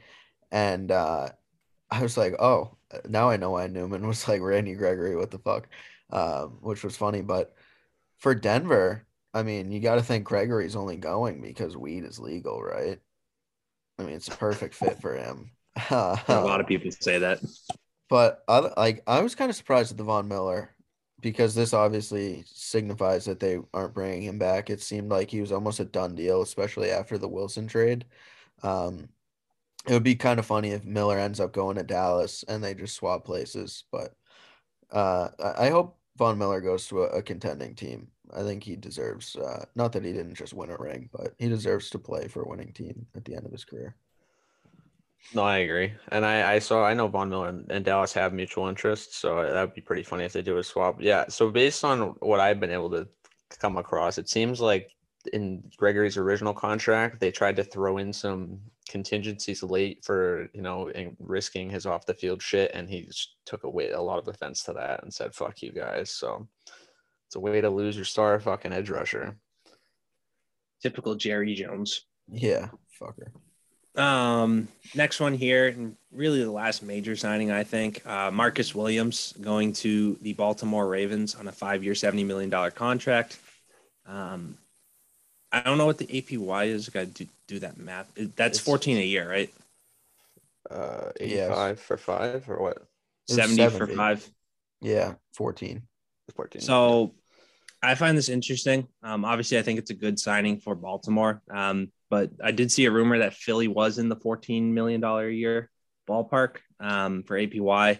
[0.50, 1.30] And uh,
[1.90, 2.76] I was like, oh,
[3.08, 5.16] now I know why Newman was like Randy Gregory.
[5.16, 5.68] What the fuck?
[6.10, 7.22] Um, which was funny.
[7.22, 7.54] But
[8.18, 12.62] for Denver, I mean, you got to think Gregory's only going because weed is legal,
[12.62, 13.00] right?
[13.98, 15.50] I mean, it's a perfect fit for him.
[15.90, 17.40] A lot of people say that.
[18.08, 20.74] But I, like, I was kind of surprised at the Von Miller
[21.20, 24.70] because this obviously signifies that they aren't bringing him back.
[24.70, 28.06] It seemed like he was almost a done deal, especially after the Wilson trade.
[28.62, 29.08] Um,
[29.86, 32.74] it would be kind of funny if Miller ends up going to Dallas and they
[32.74, 33.84] just swap places.
[33.90, 34.14] But
[34.90, 38.08] uh, I hope Von Miller goes to a, a contending team.
[38.34, 41.48] I think he deserves, uh, not that he didn't just win a ring, but he
[41.48, 43.96] deserves to play for a winning team at the end of his career.
[45.34, 48.32] No, I agree, and I, I saw I know Von Miller and, and Dallas have
[48.32, 50.96] mutual interests, so that would be pretty funny if they do a swap.
[51.00, 51.26] Yeah.
[51.28, 53.06] So based on what I've been able to
[53.58, 54.90] come across, it seems like
[55.32, 60.88] in Gregory's original contract, they tried to throw in some contingencies late for you know
[60.94, 63.10] and risking his off the field shit, and he
[63.44, 66.48] took away a lot of offense to that and said "fuck you guys." So
[67.26, 69.36] it's a way to lose your star fucking edge rusher.
[70.80, 72.06] Typical Jerry Jones.
[72.30, 73.28] Yeah, fucker.
[73.98, 78.06] Um, next one here, and really the last major signing, I think.
[78.06, 83.38] Uh, Marcus Williams going to the Baltimore Ravens on a five-year, seventy million dollar contract.
[84.06, 84.56] Um,
[85.50, 86.88] I don't know what the APY is.
[86.88, 88.10] I got to do, do that math.
[88.36, 89.52] That's it's, fourteen a year, right?
[90.70, 91.86] Uh, eighty-five yes.
[91.86, 92.82] for five, or what?
[93.26, 94.30] 70, 70, for five.
[94.80, 95.82] Yeah, fourteen.
[96.34, 96.62] Fourteen.
[96.62, 97.12] So,
[97.82, 98.88] I find this interesting.
[99.02, 101.42] Um, obviously, I think it's a good signing for Baltimore.
[101.50, 105.28] Um, but I did see a rumor that Philly was in the $14 million a
[105.28, 105.70] year
[106.08, 107.98] ballpark um, for APY.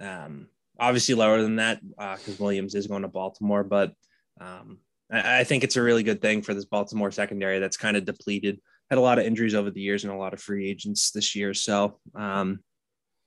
[0.00, 3.92] Um, obviously lower than that because uh, Williams is going to Baltimore, but
[4.40, 4.78] um,
[5.10, 8.04] I, I, think it's a really good thing for this Baltimore secondary that's kind of
[8.04, 8.60] depleted.
[8.88, 11.34] Had a lot of injuries over the years and a lot of free agents this
[11.34, 11.52] year.
[11.52, 12.60] So um,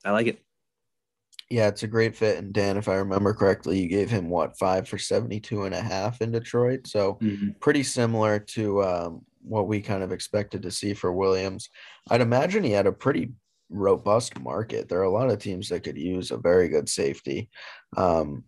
[0.03, 0.41] I like it.
[1.51, 2.37] Yeah, it's a great fit.
[2.37, 5.81] And Dan, if I remember correctly, you gave him what five for 72 and a
[5.81, 6.87] half in Detroit.
[6.87, 7.49] So mm-hmm.
[7.59, 11.69] pretty similar to um, what we kind of expected to see for Williams.
[12.09, 13.33] I'd imagine he had a pretty
[13.69, 14.87] robust market.
[14.87, 17.49] There are a lot of teams that could use a very good safety,
[17.97, 18.45] um,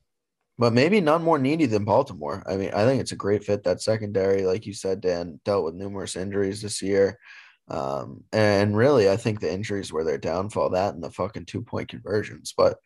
[0.58, 2.42] but maybe none more needy than Baltimore.
[2.48, 3.63] I mean, I think it's a great fit.
[3.63, 7.20] That secondary, like you said, Dan, dealt with numerous injuries this year.
[7.69, 11.62] Um, and really, I think the injuries were their downfall, that and the fucking two
[11.62, 12.54] point conversions.
[12.56, 12.78] But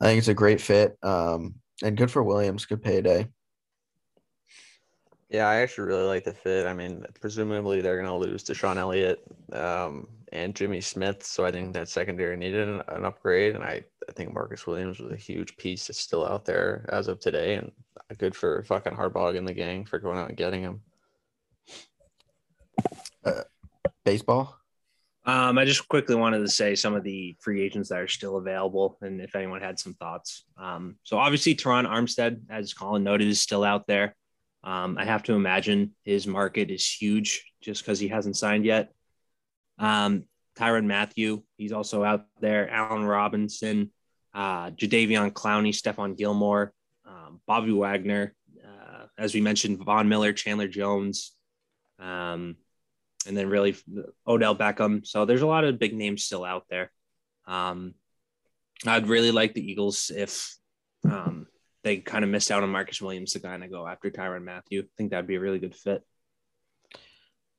[0.00, 0.98] I think it's a great fit.
[1.02, 3.28] Um, and good for Williams, good payday.
[5.30, 6.66] Yeah, I actually really like the fit.
[6.66, 11.50] I mean, presumably they're going to lose DeShon Elliott um, and Jimmy Smith, so I
[11.50, 13.56] think that secondary needed an, an, upgrade.
[13.56, 17.08] And I, I think Marcus Williams was a huge piece that's still out there as
[17.08, 17.72] of today, and
[18.18, 20.80] good for fucking Harbaugh and the gang for going out and getting him.
[23.24, 23.42] Uh,
[24.04, 24.58] baseball.
[25.26, 28.36] Um, I just quickly wanted to say some of the free agents that are still
[28.36, 30.44] available, and if anyone had some thoughts.
[30.58, 34.14] Um, so obviously, Terron Armstead, as Colin noted, is still out there.
[34.62, 38.92] Um, I have to imagine his market is huge just because he hasn't signed yet.
[39.78, 40.24] Um,
[40.56, 42.70] Tyrann Mathieu, he's also out there.
[42.70, 43.90] Allen Robinson,
[44.34, 46.72] uh, Jadeveon Clowney, Stephon Gilmore,
[47.06, 51.32] um, Bobby Wagner, uh, as we mentioned, Von Miller, Chandler Jones,
[51.98, 52.56] um,
[53.26, 53.76] and then really
[54.26, 55.06] Odell Beckham.
[55.06, 56.90] So there's a lot of big names still out there.
[57.46, 57.94] Um,
[58.86, 60.56] I'd really like the Eagles if
[61.04, 61.46] um,
[61.82, 64.82] they kind of missed out on Marcus Williams to kind of go after Tyrann Mathieu.
[64.82, 66.02] I think that'd be a really good fit.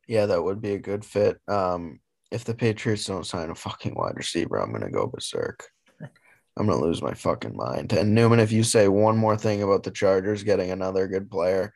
[0.08, 1.40] Yeah, that would be a good fit.
[1.48, 2.00] Um,
[2.32, 5.68] if the Patriots don't sign a fucking wide receiver, I'm gonna go berserk.
[6.58, 7.94] I'm gonna lose my fucking mind.
[7.94, 11.74] And Newman, if you say one more thing about the Chargers getting another good player,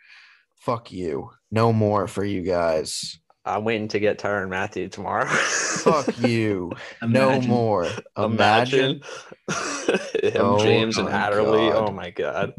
[0.57, 1.31] fuck you.
[1.51, 3.19] No more for you guys.
[3.49, 5.25] I'm waiting to get Tyrann Mathieu tomorrow.
[5.25, 6.71] Fuck you.
[7.01, 7.87] no more.
[8.17, 9.01] Imagine,
[9.47, 10.33] Imagine.
[10.33, 11.69] him, oh, James, and Adderley.
[11.69, 11.89] God.
[11.89, 12.53] Oh my god.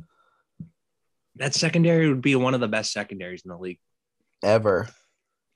[1.36, 3.78] That secondary would be one of the best secondaries in the league.
[4.42, 4.88] Ever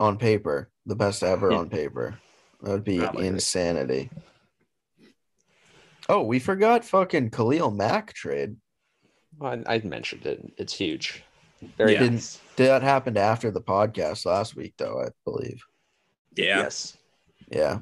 [0.01, 0.71] on paper.
[0.87, 2.19] The best ever on paper.
[2.63, 4.11] That would be Probably insanity.
[6.09, 8.57] Oh, we forgot fucking Khalil Mack trade.
[9.41, 10.53] I, I mentioned it.
[10.59, 11.23] It's huge.
[11.77, 12.01] Very yeah.
[12.01, 12.23] Did
[12.57, 15.63] that happened after the podcast last week, though, I believe.
[16.37, 16.61] Yeah.
[16.61, 16.97] Yes.
[17.51, 17.79] Yeah.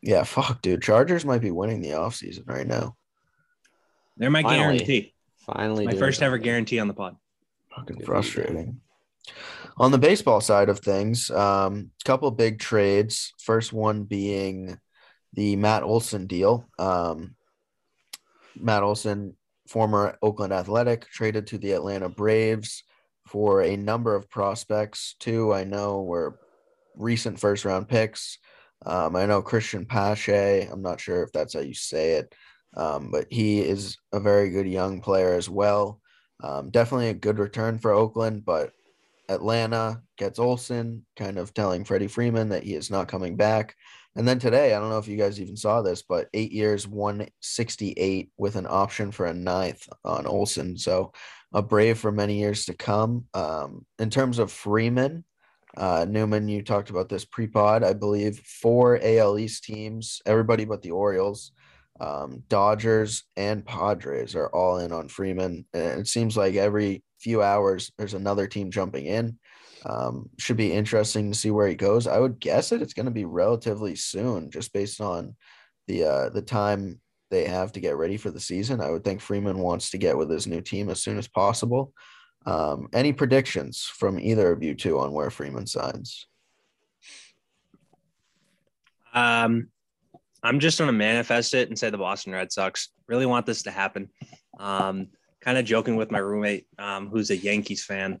[0.00, 0.24] Yeah.
[0.24, 0.82] Fuck, dude.
[0.82, 2.96] Chargers might be winning the offseason right now.
[4.16, 4.78] They're my Finally.
[4.78, 5.14] guarantee.
[5.46, 5.86] Finally.
[5.86, 7.16] My first ever guarantee on the pod.
[7.74, 8.80] Fucking Good frustrating.
[9.78, 13.32] On the baseball side of things, um, couple big trades.
[13.38, 14.78] First one being
[15.32, 16.68] the Matt Olson deal.
[16.78, 17.34] Um,
[18.54, 22.84] Matt Olson, former Oakland Athletic, traded to the Atlanta Braves
[23.32, 25.16] for a number of prospects.
[25.18, 25.54] too.
[25.54, 26.38] I know were
[26.94, 28.36] recent first round picks.
[28.84, 30.68] Um, I know Cristian Pache.
[30.70, 32.34] I'm not sure if that's how you say it,
[32.76, 35.98] um, but he is a very good young player as well.
[36.42, 38.72] Um, definitely a good return for Oakland, but
[39.30, 43.76] Atlanta gets Olson, kind of telling Freddie Freeman that he is not coming back.
[44.14, 46.86] And then today, I don't know if you guys even saw this, but eight years,
[46.86, 50.76] 168 with an option for a ninth on Olson.
[50.76, 51.12] So
[51.54, 53.24] a Brave for many years to come.
[53.32, 55.24] Um, in terms of Freeman,
[55.76, 57.82] uh, Newman, you talked about this pre pod.
[57.82, 61.52] I believe four AL East teams, everybody but the Orioles,
[61.98, 65.64] um, Dodgers, and Padres are all in on Freeman.
[65.72, 69.38] And it seems like every few hours there's another team jumping in.
[69.84, 72.06] Um, should be interesting to see where he goes.
[72.06, 75.34] I would guess that it's going to be relatively soon, just based on
[75.88, 78.80] the uh, the time they have to get ready for the season.
[78.80, 81.92] I would think Freeman wants to get with his new team as soon as possible.
[82.44, 86.26] Um, any predictions from either of you two on where Freeman signs?
[89.14, 89.68] Um,
[90.42, 93.62] I'm just going to manifest it and say the Boston Red Sox really want this
[93.62, 94.08] to happen.
[94.58, 95.08] Um,
[95.42, 98.20] kind of joking with my roommate, um, who's a Yankees fan.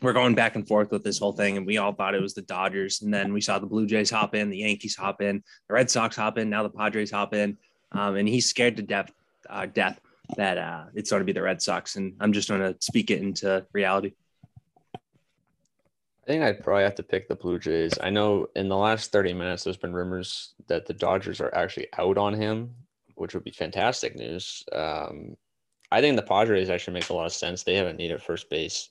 [0.00, 2.34] we're going back and forth with this whole thing, and we all thought it was
[2.34, 5.42] the Dodgers, and then we saw the Blue Jays hop in, the Yankees hop in,
[5.68, 7.56] the Red Sox hop in, now the Padres hop in,
[7.92, 9.12] um, and he's scared to death,
[9.48, 10.00] uh, death
[10.36, 13.10] that uh, it's going to be the Red Sox, and I'm just going to speak
[13.10, 14.14] it into reality.
[14.94, 17.98] I think I'd probably have to pick the Blue Jays.
[18.00, 21.88] I know in the last 30 minutes, there's been rumors that the Dodgers are actually
[21.98, 22.70] out on him,
[23.16, 24.64] which would be fantastic news.
[24.72, 25.36] Um,
[25.92, 27.62] I think the Padres actually make a lot of sense.
[27.62, 28.88] They have a need at first base.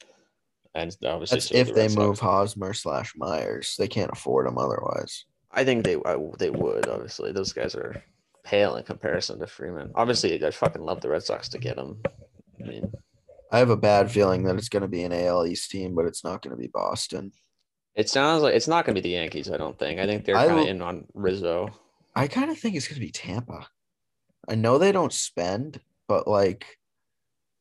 [0.76, 3.76] And obviously, That's if the they move Hosmer slash Myers.
[3.78, 5.26] They can't afford them otherwise.
[5.52, 7.32] I think they I, they would, obviously.
[7.32, 8.02] Those guys are
[8.44, 9.92] pale in comparison to Freeman.
[9.96, 12.02] Obviously, I fucking love the Red Sox to get him.
[12.64, 12.92] I mean,
[13.52, 16.06] I have a bad feeling that it's going to be an AL East team, but
[16.06, 17.32] it's not going to be Boston.
[17.96, 19.52] It sounds like it's not going to be the Yankees.
[19.52, 20.00] I don't think.
[20.00, 21.70] I think they're kind of in on Rizzo.
[22.16, 23.68] I kind of think it's going to be Tampa.
[24.48, 26.66] I know they don't spend, but like,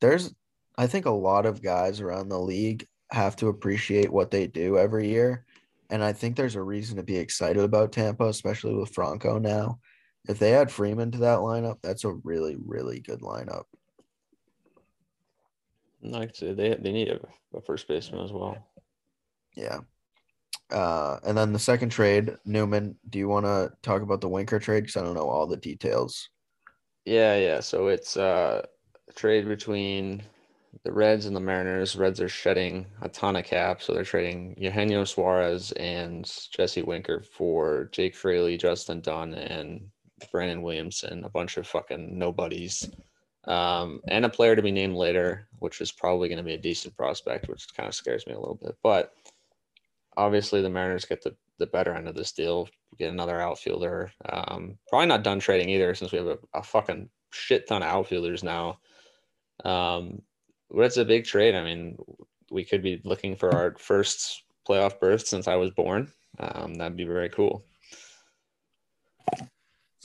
[0.01, 0.33] there's,
[0.77, 4.77] I think a lot of guys around the league have to appreciate what they do
[4.77, 5.45] every year.
[5.89, 9.79] And I think there's a reason to be excited about Tampa, especially with Franco now.
[10.27, 13.63] If they add Freeman to that lineup, that's a really, really good lineup.
[16.01, 17.19] Like I said, they they need a,
[17.55, 18.57] a first baseman as well.
[19.55, 19.79] Yeah.
[20.71, 22.95] Uh, and then the second trade, Newman.
[23.09, 24.81] Do you want to talk about the Winker trade?
[24.81, 26.29] Because I don't know all the details.
[27.05, 27.59] Yeah, yeah.
[27.59, 28.65] So it's uh,
[29.15, 30.23] trade between
[30.83, 31.95] the Reds and the Mariners.
[31.95, 37.21] Reds are shedding a ton of cap, so they're trading Eugenio Suarez and Jesse Winker
[37.21, 39.89] for Jake Fraley, Justin Dunn, and
[40.31, 42.89] Brandon Williamson, a bunch of fucking nobodies
[43.45, 46.59] um, and a player to be named later, which is probably going to be a
[46.59, 48.75] decent prospect, which kind of scares me a little bit.
[48.83, 49.13] But
[50.15, 54.11] obviously, the Mariners get the, the better end of this deal, get another outfielder.
[54.29, 57.89] Um, probably not done trading either, since we have a, a fucking shit ton of
[57.89, 58.79] outfielders now.
[59.63, 60.21] Um,
[60.69, 61.55] but it's a big trade.
[61.55, 61.97] I mean,
[62.49, 66.11] we could be looking for our first playoff berth since I was born.
[66.39, 67.65] Um, that'd be very cool.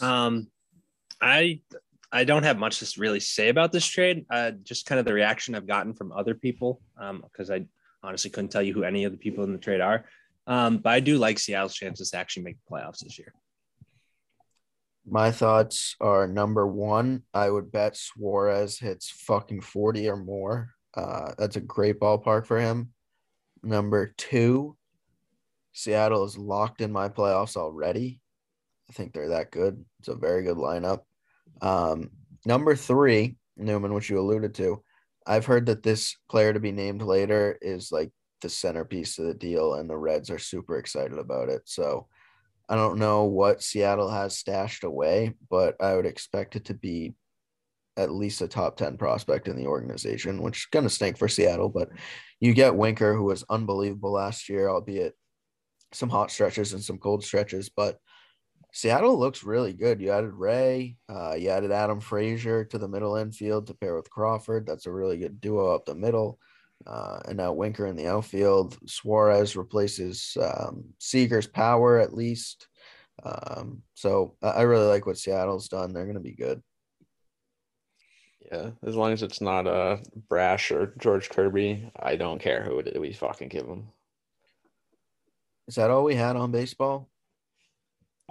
[0.01, 0.49] Um,
[1.21, 1.61] I
[2.13, 4.27] I don't have much to really say about this trade.
[4.31, 7.69] Uh, just kind of the reaction I've gotten from other people, Um, because um,
[8.03, 10.05] I honestly couldn't tell you who any of the people in the trade are.
[10.47, 13.33] Um, but I do like Seattle's chances to actually make the playoffs this year.
[15.09, 20.71] My thoughts are number one, I would bet Suarez hits fucking 40 or more.
[20.95, 22.93] Uh, that's a great ballpark for him.
[23.63, 24.77] Number two,
[25.73, 28.21] Seattle is locked in my playoffs already.
[28.89, 29.85] I think they're that good.
[30.01, 31.01] It's a very good lineup.
[31.61, 32.11] Um,
[32.45, 34.83] number three, Newman, which you alluded to,
[35.27, 39.35] I've heard that this player to be named later is like the centerpiece of the
[39.35, 41.63] deal, and the Reds are super excited about it.
[41.65, 42.09] So
[42.69, 47.15] I don't know what Seattle has stashed away, but I would expect it to be
[47.97, 51.29] at least a top 10 prospect in the organization, which is going to stink for
[51.29, 51.69] Seattle.
[51.69, 51.91] But
[52.41, 55.15] you get Winker, who was unbelievable last year, albeit
[55.93, 57.69] some hot stretches and some cold stretches.
[57.69, 57.99] But
[58.73, 60.01] Seattle looks really good.
[60.01, 64.11] You added Ray, uh, you added Adam Frazier to the middle infield to pair with
[64.11, 64.67] Crawford.
[64.67, 66.39] That's a really good duo up the middle.
[66.87, 68.77] Uh, and now Winker in the outfield.
[68.87, 72.69] Suarez replaces um, Seager's power at least.
[73.23, 75.93] Um, so I really like what Seattle's done.
[75.93, 76.63] They're going to be good.
[78.53, 79.97] Yeah, as long as it's not uh
[80.29, 82.99] Brash or George Kirby, I don't care who it is.
[82.99, 83.89] We fucking give them.
[85.67, 87.09] Is that all we had on baseball?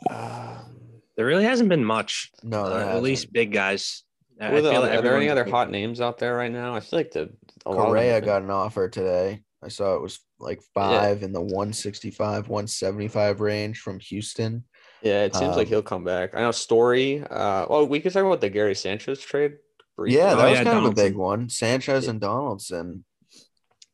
[0.10, 2.31] Um, there really hasn't been much.
[2.43, 4.03] No, uh, at least big guys.
[4.38, 6.75] the, like are there any other hot names out there right now?
[6.75, 7.29] I feel like the
[7.63, 9.41] Correa got an offer today.
[9.63, 11.26] I saw it was like five yeah.
[11.26, 14.63] in the 165, 175 range from Houston.
[15.02, 16.36] Yeah, it seems um, like he'll come back.
[16.36, 17.22] I know Story.
[17.22, 19.54] Uh, well, we could talk about the Gary Sanchez trade.
[19.98, 20.18] Briefly.
[20.18, 20.91] Yeah, that oh, was yeah, kind Donaldson.
[20.91, 21.50] of a big one.
[21.50, 22.10] Sanchez yeah.
[22.12, 23.06] and Donaldson.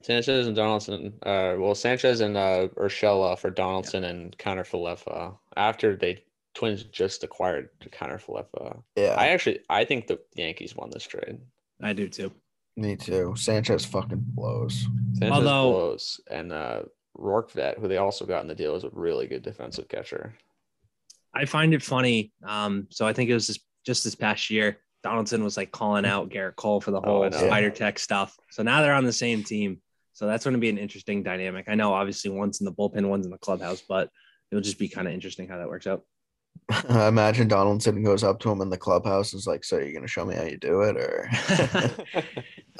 [0.02, 1.14] Sanchez and Donaldson.
[1.22, 4.10] Uh, well, Sanchez and uh, Urshela for Donaldson yeah.
[4.10, 8.82] and Kiner Falefa after they Twins just acquired Kiner Falefa.
[8.96, 11.38] Yeah, I actually I think the Yankees won this trade.
[11.82, 12.32] I do too.
[12.82, 13.34] Me too.
[13.36, 14.88] Sanchez fucking blows.
[15.14, 16.82] Sanchez Although, blows, and uh,
[17.16, 20.34] Rortvedt, who they also got in the deal, is a really good defensive catcher.
[21.32, 22.34] I find it funny.
[22.44, 24.80] Um, so I think it was just, just this past year.
[25.04, 28.36] Donaldson was like calling out Gerrit Cole for the oh, whole oh, Spider Tack stuff.
[28.50, 29.80] So now they're on the same team.
[30.14, 31.66] So that's going to be an interesting dynamic.
[31.68, 34.10] I know obviously one's in the bullpen, one's in the clubhouse, but
[34.52, 36.04] it'll just be kind of interesting how that works out.
[36.90, 39.94] I imagine Donaldson goes up to him in the clubhouse and is like, "So you're
[39.94, 41.30] gonna show me how you do it?" Or,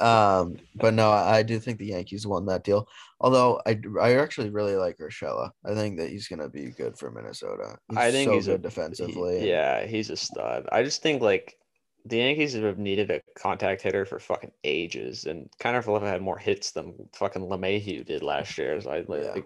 [0.00, 2.88] um, but no, I do think the Yankees won that deal.
[3.20, 5.50] Although I, I actually really like Urshela.
[5.64, 7.76] I think that he's gonna be good for Minnesota.
[7.88, 9.40] He's I think so he's good a, defensively.
[9.40, 10.68] He, yeah, he's a stud.
[10.72, 11.56] I just think like
[12.04, 16.72] the Yankees have needed a contact hitter for fucking ages, and Kiner had more hits
[16.72, 18.80] than fucking LeMahieu did last year.
[18.80, 19.42] So I like, yeah.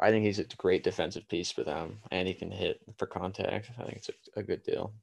[0.00, 3.70] I think he's a great defensive piece for them, and he can hit for contact.
[3.78, 4.94] I think it's a, a good deal.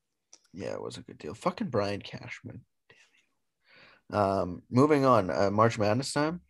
[0.54, 1.36] Yeah, it was a good deal.
[1.36, 2.62] Fucking Brian Cashman.
[2.90, 2.98] Damn
[4.12, 4.18] you.
[4.18, 5.30] Um, moving on.
[5.30, 6.42] Uh, March Madness time.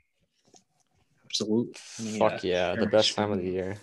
[1.26, 1.74] Absolutely.
[2.18, 3.76] Fuck yeah, the best time of the year.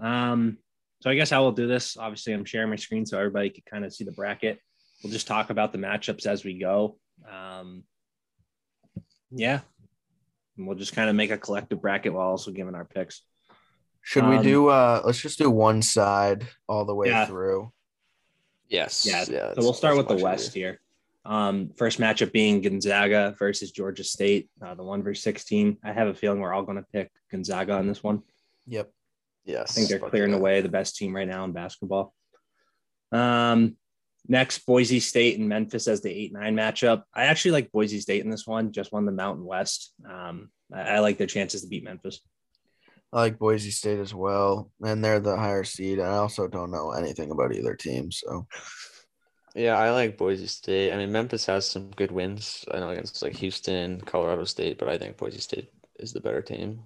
[0.00, 0.58] Um,
[1.00, 1.96] so I guess I will do this.
[1.96, 4.58] Obviously, I'm sharing my screen so everybody can kind of see the bracket.
[5.02, 6.98] We'll just talk about the matchups as we go.
[7.30, 7.84] Um,
[9.30, 9.60] yeah,
[10.56, 13.22] and we'll just kind of make a collective bracket while also giving our picks.
[14.02, 14.68] Should um, we do?
[14.68, 17.26] uh Let's just do one side all the way yeah.
[17.26, 17.72] through.
[18.68, 19.06] Yes.
[19.06, 19.24] Yeah.
[19.28, 20.80] yeah so we'll start with the West here.
[21.24, 25.78] Um, first matchup being Gonzaga versus Georgia State, uh, the one versus 16.
[25.84, 28.22] I have a feeling we're all going to pick Gonzaga on this one.
[28.66, 28.90] Yep.
[29.44, 29.70] Yes.
[29.70, 32.12] I think they're clearing away the best team right now in basketball.
[33.12, 33.76] Um,
[34.28, 37.02] next, Boise State and Memphis as the 8 9 matchup.
[37.14, 39.92] I actually like Boise State in this one, just won the Mountain West.
[40.08, 42.20] Um, I, I like their chances to beat Memphis.
[43.12, 46.00] I like Boise State as well, and they're the higher seed.
[46.00, 48.46] I also don't know anything about either team, so.
[49.54, 50.92] Yeah, I like Boise State.
[50.92, 52.64] I mean, Memphis has some good wins.
[52.72, 56.40] I know against like Houston, Colorado State, but I think Boise State is the better
[56.40, 56.84] team.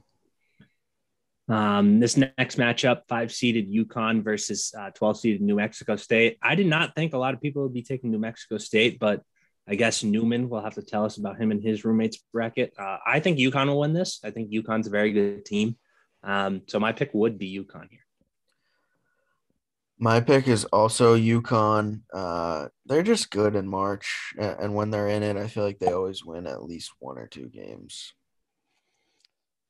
[1.49, 6.38] Um, this next matchup, five seeded UConn versus uh, 12 seeded New Mexico State.
[6.42, 9.22] I did not think a lot of people would be taking New Mexico State, but
[9.68, 12.74] I guess Newman will have to tell us about him and his roommates bracket.
[12.78, 14.20] Uh, I think UConn will win this.
[14.24, 15.76] I think UConn's a very good team.
[16.22, 18.01] Um, so my pick would be UConn here.
[19.99, 22.03] My pick is also UConn.
[22.12, 25.92] Uh, they're just good in March, and when they're in it, I feel like they
[25.92, 28.12] always win at least one or two games.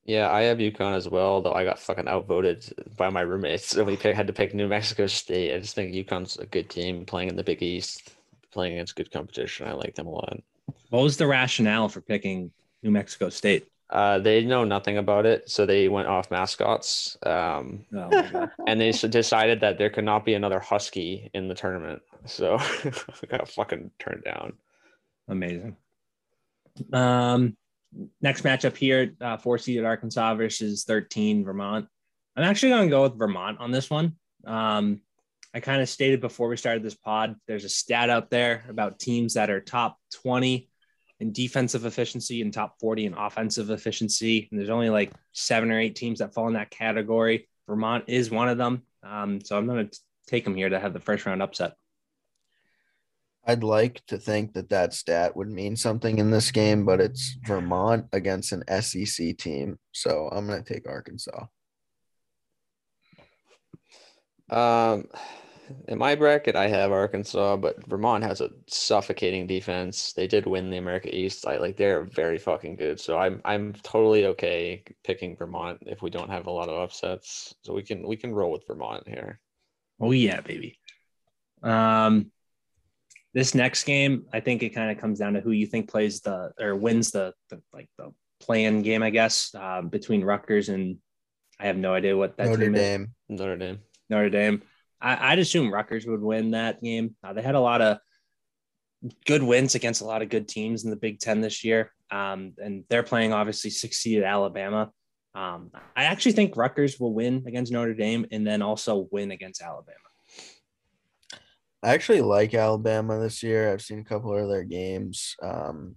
[0.07, 2.65] Yeah, I have UConn as well, though I got fucking outvoted
[2.97, 3.67] by my roommates.
[3.67, 5.53] So we pick, had to pick New Mexico State.
[5.53, 8.15] I just think UConn's a good team playing in the Big East,
[8.53, 9.67] playing against good competition.
[9.67, 10.39] I like them a lot.
[10.91, 12.53] What was the rationale for picking
[12.85, 13.67] New Mexico State?
[13.91, 17.17] Uh, they know nothing about it, so they went off mascots.
[17.25, 22.03] Um, oh and they decided that there could not be another Husky in the tournament,
[22.27, 22.59] so
[23.29, 24.53] got fucking turned down.
[25.29, 25.77] Amazing.
[26.93, 27.57] Um,
[28.21, 31.87] next matchup here, uh, four seeded Arkansas versus thirteen Vermont.
[32.37, 34.17] I'm actually going to go with Vermont on this one.
[34.47, 35.01] Um,
[35.55, 38.99] I kind of stated before we started this pod, there's a stat out there about
[38.99, 40.69] teams that are top 20
[41.19, 44.49] in defensive efficiency and top 40 in offensive efficiency.
[44.51, 47.49] And there's only like seven or eight teams that fall in that category.
[47.67, 48.83] Vermont is one of them.
[49.03, 51.73] Um, so I'm going to take them here to have the first round upset.
[53.47, 57.37] I'd like to think that that stat would mean something in this game, but it's
[57.47, 59.79] Vermont against an SEC team.
[59.93, 61.47] So I'm going to take Arkansas.
[64.51, 65.05] Um,
[65.89, 70.13] in my bracket, I have Arkansas, but Vermont has a suffocating defense.
[70.13, 71.47] They did win the America East.
[71.47, 73.01] I like they're very fucking good.
[73.01, 77.55] So I'm I'm totally okay picking Vermont if we don't have a lot of upsets.
[77.63, 79.41] So we can we can roll with Vermont here.
[80.01, 80.79] Oh yeah, baby.
[81.63, 82.31] Um,
[83.37, 86.23] this next game, I think it kind of comes down to who you think plays
[86.23, 88.11] the or wins the, the like the
[88.41, 90.97] playing game, I guess, uh, between Rutgers and
[91.61, 93.03] I have no idea what that Notre Dame.
[93.03, 93.39] Is.
[93.39, 93.79] Notre Dame.
[94.09, 94.63] Notre Dame.
[95.03, 97.15] I, would assume Rutgers would win that game.
[97.23, 97.99] Uh, they had a lot of
[99.27, 102.55] good wins against a lot of good teams in the Big Ten this year, um,
[102.57, 104.91] and they're playing obviously succeeded Alabama.
[105.35, 109.61] Um, I actually think Rutgers will win against Notre Dame and then also win against
[109.61, 110.06] Alabama.
[111.83, 113.73] I actually like Alabama this year.
[113.73, 115.37] I've seen a couple of their games.
[115.43, 115.97] Um,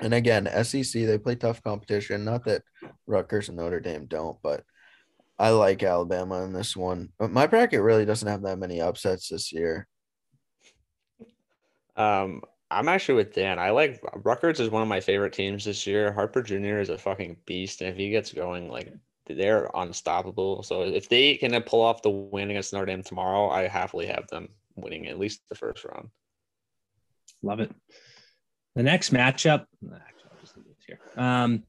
[0.00, 2.24] and again, SEC, they play tough competition.
[2.24, 2.62] Not that
[3.06, 4.64] Rutgers and Notre Dame don't, but–
[5.38, 7.10] I like Alabama in this one.
[7.18, 9.86] But my bracket really doesn't have that many upsets this year.
[11.96, 13.58] Um, I'm actually with Dan.
[13.58, 16.12] I like Rutgers is one of my favorite teams this year.
[16.12, 16.78] Harper Jr.
[16.78, 18.92] is a fucking beast, and if he gets going, like
[19.26, 20.62] they're unstoppable.
[20.62, 24.26] So if they can pull off the win against Notre Dame tomorrow, I happily have
[24.28, 24.48] them
[24.80, 26.08] winning at least the first round.
[27.42, 27.70] Love it.
[28.74, 29.66] The next matchup,
[31.16, 31.64] um,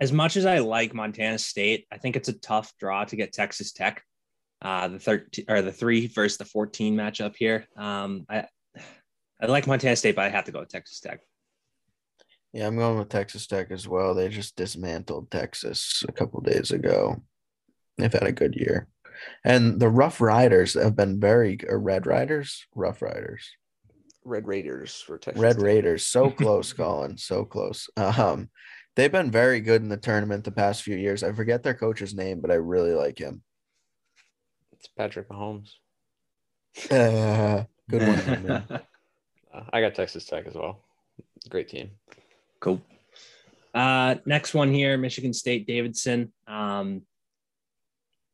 [0.00, 3.32] as much as I like Montana State, I think it's a tough draw to get
[3.32, 4.02] Texas Tech.
[4.62, 7.66] Uh, the 13 or the three versus the 14 matchup here.
[7.76, 8.46] Um, I
[9.40, 11.20] I like Montana State, but I have to go with Texas Tech.
[12.52, 14.14] Yeah, I'm going with Texas Tech as well.
[14.14, 17.22] They just dismantled Texas a couple days ago.
[17.98, 18.88] They've had a good year.
[19.44, 23.48] And the Rough Riders have been very or Red Riders, Rough Riders.
[24.24, 25.40] Red Raiders for Texas.
[25.40, 25.64] Red Tech.
[25.64, 27.88] Raiders, so close, Colin, so close.
[27.96, 28.48] Um,
[28.96, 31.22] They've been very good in the tournament the past few years.
[31.22, 33.42] I forget their coach's name, but I really like him.
[34.72, 35.72] It's Patrick Mahomes.
[36.90, 38.64] Uh, good one.
[39.54, 40.82] Uh, I got Texas Tech as well.
[41.48, 41.88] Great team.
[42.60, 42.78] Cool.
[43.72, 46.30] Uh, next one here, Michigan State Davidson.
[46.46, 47.06] Um,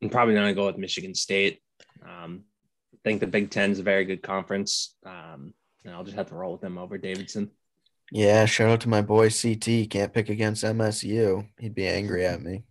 [0.03, 1.61] I'm probably going to go with Michigan State.
[2.03, 2.43] Um,
[2.93, 4.95] I think the Big Ten is a very good conference.
[5.05, 5.53] Um,
[5.85, 7.51] and I'll just have to roll with them over Davidson.
[8.11, 9.89] Yeah, shout out to my boy CT.
[9.89, 11.47] Can't pick against MSU.
[11.57, 12.63] He'd be angry at me.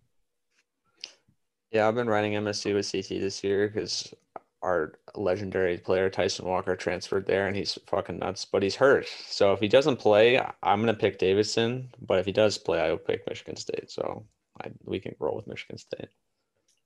[1.71, 4.13] Yeah, I've been riding MSU with CT this year because
[4.61, 9.07] our legendary player Tyson Walker transferred there and he's fucking nuts, but he's hurt.
[9.27, 11.89] So if he doesn't play, I'm gonna pick Davidson.
[11.99, 13.89] But if he does play, I will pick Michigan State.
[13.89, 14.25] So
[14.63, 16.09] I, we can roll with Michigan State.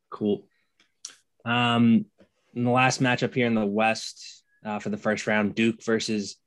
[0.10, 0.47] Cool.
[1.45, 2.05] Um,
[2.53, 6.38] in the last matchup here in the West uh, for the first round, Duke versus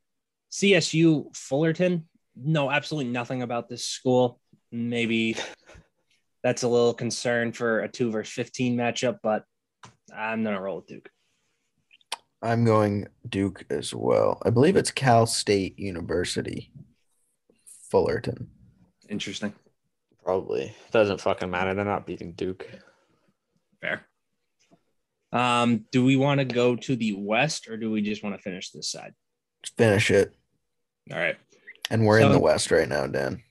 [0.51, 2.09] CSU Fullerton.
[2.37, 4.41] No, absolutely nothing about this school.
[4.73, 5.37] Maybe
[6.43, 9.45] that's a little concern for a two versus 15 matchup, but
[10.15, 11.11] I'm going to roll with Duke.
[12.43, 14.41] I'm going Duke as well.
[14.45, 16.73] I believe it's Cal State University,
[17.91, 18.49] Fullerton.
[19.09, 19.53] Interesting.
[20.25, 21.75] Probably doesn't fucking matter.
[21.75, 22.67] They're not beating Duke.
[23.81, 24.07] Fair.
[25.33, 28.43] Um, do we want to go to the West or do we just want to
[28.43, 29.15] finish this side?
[29.77, 30.35] Finish it.
[31.13, 31.37] All right.
[31.91, 33.43] And we're so, in the West right now, Dan.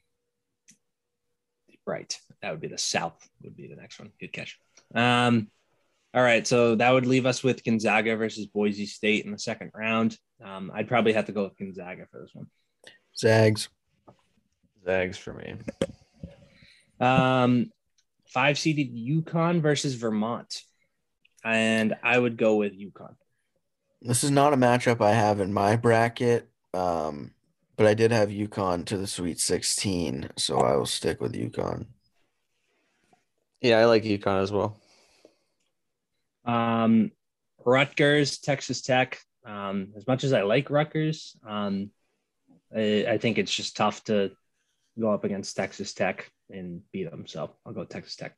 [1.86, 2.16] Right.
[2.42, 4.12] That would be the South, would be the next one.
[4.20, 4.60] Good catch.
[4.94, 5.50] Um,
[6.14, 6.46] all right.
[6.46, 10.18] So that would leave us with Gonzaga versus Boise State in the second round.
[10.44, 12.48] Um, I'd probably have to go with Gonzaga for this one.
[13.18, 13.70] Zags.
[14.86, 15.56] Zags for me.
[17.00, 17.72] Um,
[18.30, 20.64] five seeded UConn versus Vermont.
[21.44, 23.16] And I would go with UConn.
[24.02, 26.50] This is not a matchup I have in my bracket.
[26.74, 27.32] Um,
[27.78, 31.86] but I did have UConn to the Sweet 16, so I will stick with UConn.
[33.62, 34.78] Yeah, I like UConn as well.
[36.46, 37.12] Um,
[37.66, 39.20] Rutgers, Texas Tech.
[39.46, 41.92] Um, as much as I like Rutgers, um,
[42.76, 44.32] I, I think it's just tough to
[45.00, 47.28] go up against Texas Tech and beat them.
[47.28, 48.36] So I'll go Texas Tech.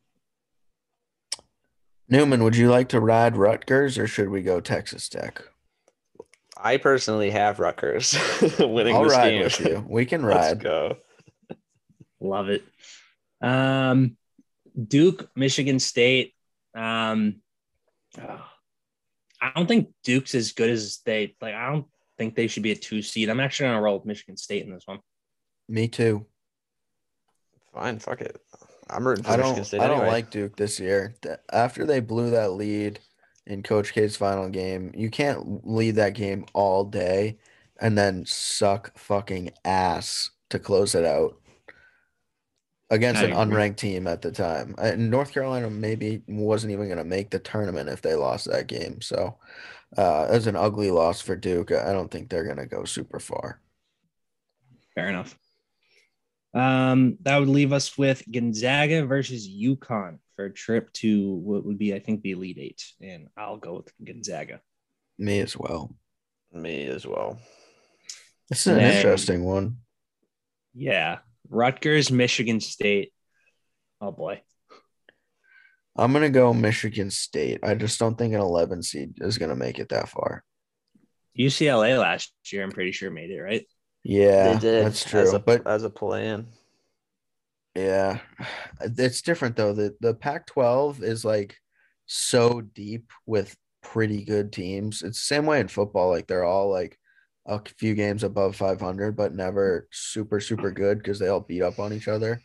[2.10, 5.42] Newman, would you like to ride Rutgers or should we go Texas Tech?
[6.58, 8.16] I personally have Rutgers
[8.60, 9.44] winning I'll this ride game.
[9.44, 9.86] with you.
[9.88, 10.62] We can ride.
[10.62, 10.98] Let's go.
[12.20, 12.64] Love it.
[13.42, 14.18] Um,
[14.88, 16.36] Duke, Michigan State.
[16.76, 17.42] Um,
[18.22, 18.46] oh,
[19.42, 21.56] I don't think Duke's as good as they like.
[21.56, 21.88] I don't
[22.18, 23.30] think they should be a two seed.
[23.30, 25.00] I'm actually gonna roll with Michigan State in this one.
[25.68, 26.26] Me too.
[27.74, 28.42] Fine, fuck it.
[28.90, 29.66] I'm rooting for I Michigan don't.
[29.66, 31.16] State I don't like Duke this year.
[31.52, 33.00] After they blew that lead
[33.46, 37.38] in Coach K's final game, you can't lead that game all day
[37.80, 41.38] and then suck fucking ass to close it out
[42.90, 43.56] against I an agree.
[43.56, 44.76] unranked team at the time.
[44.78, 48.68] And North Carolina maybe wasn't even going to make the tournament if they lost that
[48.68, 49.02] game.
[49.02, 49.38] So,
[49.98, 51.72] uh, it was an ugly loss for Duke.
[51.72, 53.62] I don't think they're going to go super far.
[54.96, 55.38] Fair enough.
[56.54, 61.78] Um, that would leave us with Gonzaga versus UConn for a trip to what would
[61.78, 64.60] be, I think, the Elite Eight, and I'll go with Gonzaga.
[65.18, 65.96] Me as well.
[66.52, 67.40] Me as well.
[68.50, 69.78] This is an Then- interesting one.
[70.74, 73.14] Yeah, Rutgers, Michigan State.
[74.02, 74.42] Oh boy,
[75.96, 77.60] I'm gonna go Michigan State.
[77.64, 80.44] I just don't think an 11 seed is gonna make it that far.
[81.38, 83.66] UCLA last year, I'm pretty sure made it right.
[84.04, 85.36] Yeah, that's As true.
[85.36, 86.48] a, but as a play-in.
[87.76, 88.20] yeah,
[88.82, 89.74] it's different though.
[89.74, 91.58] The the Pac-12 is like
[92.08, 95.02] so deep with pretty good teams.
[95.04, 96.10] It's the same way in football.
[96.10, 96.98] Like they're all like
[97.48, 101.80] a few games above 500, but never super super good because they all beat up
[101.80, 102.42] on each other.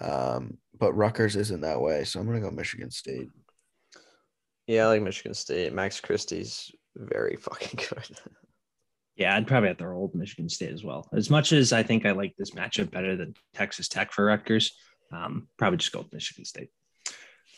[0.00, 3.28] Um, but Rutgers isn't that way, so I'm gonna go Michigan State.
[4.66, 5.72] Yeah, I like Michigan State.
[5.72, 8.18] Max Christie's very fucking good.
[9.16, 11.08] Yeah, I'd probably have to roll Michigan State as well.
[11.12, 14.76] As much as I think I like this matchup better than Texas Tech for Rutgers,
[15.12, 16.70] um, probably just go with Michigan State.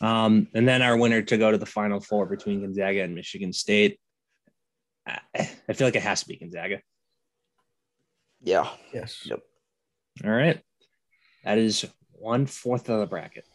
[0.03, 3.53] Um, and then our winner to go to the Final Four between Gonzaga and Michigan
[3.53, 3.99] State.
[5.07, 6.81] I I feel like it has to be Gonzaga.
[8.43, 8.69] yeah.
[8.93, 9.23] Yes.
[9.25, 9.41] Yep.
[10.25, 10.61] All right.
[11.45, 13.47] That is one fourth of the bracket.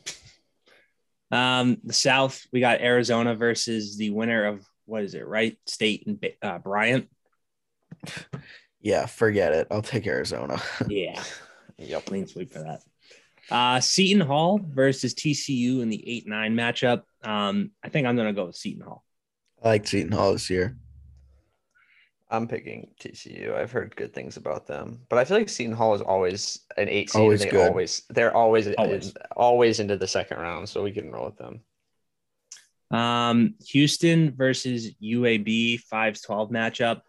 [1.31, 5.57] Um, the South, we got Arizona versus the winner of what is it, right?
[5.67, 7.09] State and uh, Bryant.
[8.81, 9.67] Yeah, forget it.
[9.69, 10.61] I'll take Arizona.
[10.89, 11.21] Yeah,
[11.77, 12.05] Yep.
[12.05, 12.81] clean sweep for that.
[13.49, 17.03] Uh, Seton Hall versus TCU in the 8 9 matchup.
[17.23, 19.03] Um, I think I'm going to go with Seton Hall.
[19.63, 20.77] I like Seton Hall this year.
[22.29, 23.53] I'm picking TCU.
[23.53, 26.87] I've heard good things about them, but I feel like Seton Hall is always an
[26.87, 27.21] eight seed.
[27.21, 27.67] Always they good.
[27.67, 29.07] always they're always Always.
[29.09, 31.59] In, always into the second round, so we can roll with them.
[32.97, 37.01] Um, Houston versus UAB 5 12 matchup.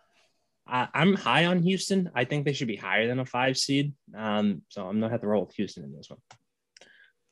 [0.67, 2.11] I, am high on Houston.
[2.15, 3.93] I think they should be higher than a five seed.
[4.17, 6.21] Um, so I'm gonna have to roll with Houston in this one.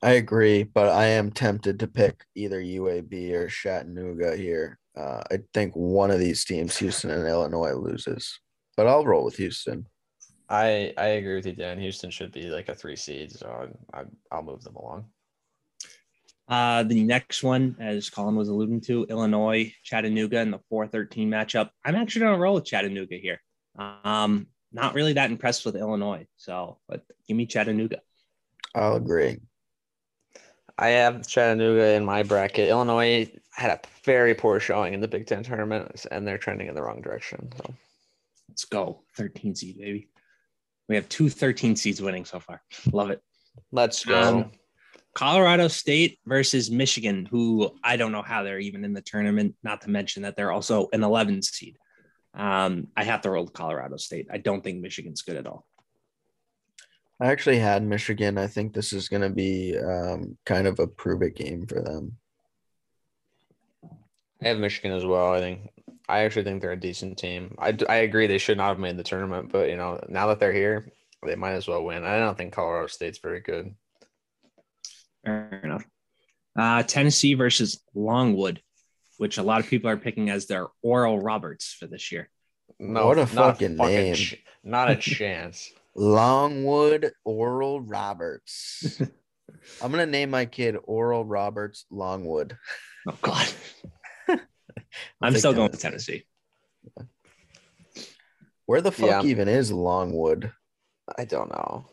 [0.03, 4.79] I agree, but I am tempted to pick either UAB or Chattanooga here.
[4.97, 8.41] Uh, I think one of these teams, Houston and Illinois, loses,
[8.77, 9.87] but I'll roll with Houston.
[10.49, 11.79] I I agree with you, Dan.
[11.79, 14.01] Houston should be like a three seed, so I,
[14.33, 15.05] I will move them along.
[16.51, 21.71] Uh, the next one, as Colin was alluding to, Illinois, Chattanooga in the 4-13 matchup.
[21.85, 23.41] I'm actually going to roll with Chattanooga here.
[23.79, 28.01] Um, not really that impressed with Illinois, so but give me Chattanooga.
[28.75, 29.39] I'll agree.
[30.77, 32.69] I have Chattanooga in my bracket.
[32.69, 36.75] Illinois had a very poor showing in the Big Ten tournament, and they're trending in
[36.75, 37.49] the wrong direction.
[37.57, 37.75] So
[38.49, 40.09] let's go, 13 seed, baby.
[40.89, 42.61] We have two 13 seeds winning so far.
[42.93, 43.23] Love it.
[43.71, 44.21] Let's go.
[44.21, 44.53] Um,
[45.15, 49.83] Colorado State versus Michigan, who I don't know how they're even in the tournament, not
[49.83, 51.77] to mention that they're also an 11 seed.
[52.35, 54.29] Um, I have to roll Colorado State.
[54.31, 55.67] I don't think Michigan's good at all.
[57.21, 58.39] I actually had Michigan.
[58.39, 61.83] I think this is going to be um, kind of a prove it game for
[61.83, 62.17] them.
[64.43, 65.35] I have Michigan as well.
[65.35, 65.69] I think
[66.09, 67.55] I actually think they're a decent team.
[67.59, 70.41] I, I agree they should not have made the tournament, but you know now that
[70.41, 70.91] they're here,
[71.23, 72.05] they might as well win.
[72.05, 73.75] I don't think Colorado State's very good.
[75.25, 75.85] Fair enough.
[76.59, 78.61] Uh, Tennessee versus Longwood,
[79.19, 82.29] which a lot of people are picking as their Oral Roberts for this year.
[82.79, 84.15] No, what a fucking, fucking name!
[84.15, 85.71] Ch- not a chance.
[85.95, 89.01] Longwood Oral Roberts.
[89.83, 92.57] I'm gonna name my kid Oral Roberts Longwood.
[93.09, 93.49] Oh God.
[95.21, 96.25] I'm still going with Tennessee.
[98.67, 99.31] Where the fuck yeah.
[99.31, 100.53] even is Longwood?
[101.19, 101.90] I don't know.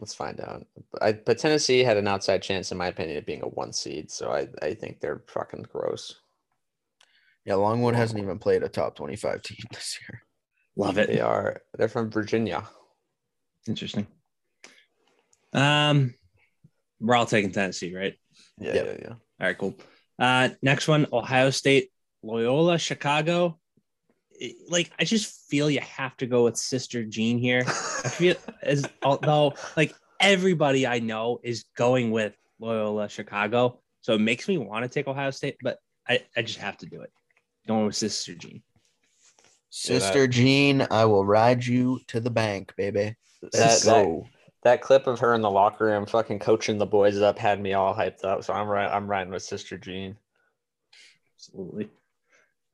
[0.00, 0.66] Let's find out.
[1.02, 4.10] I, but Tennessee had an outside chance, in my opinion, of being a one seed.
[4.10, 6.14] So I, I think they're fucking gross.
[7.44, 10.22] Yeah, Longwood hasn't even played a top 25 team this year.
[10.74, 11.08] Love it.
[11.08, 11.60] They are.
[11.76, 12.64] They're from Virginia.
[13.68, 14.06] Interesting.
[15.52, 16.14] Um,
[16.98, 18.14] we're all taking Tennessee, right?
[18.58, 18.86] Yeah, yep.
[18.86, 19.14] yeah, yeah.
[19.14, 19.76] All right, cool.
[20.18, 21.90] Uh, next one, Ohio State,
[22.22, 23.59] Loyola, Chicago
[24.68, 27.62] like I just feel you have to go with Sister Jean here.
[27.66, 34.20] I feel as although like everybody I know is going with Loyola Chicago, so it
[34.20, 35.78] makes me want to take Ohio State, but
[36.08, 37.12] I, I just have to do it.
[37.66, 38.62] Going with Sister Jean.
[39.68, 43.14] Sister Jean, I will ride you to the bank, baby.
[43.42, 44.22] Let's that, go.
[44.22, 44.30] That,
[44.62, 47.74] that clip of her in the locker room fucking coaching the boys up had me
[47.74, 48.42] all hyped up.
[48.42, 48.90] So I'm right.
[48.90, 50.16] I'm riding with Sister Jean.
[51.36, 51.88] Absolutely.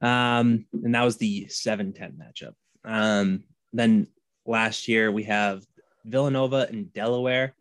[0.01, 2.55] Um, and that was the 7 10 matchup.
[2.85, 4.07] Um, then
[4.45, 5.65] last year we have
[6.05, 7.55] Villanova and Delaware.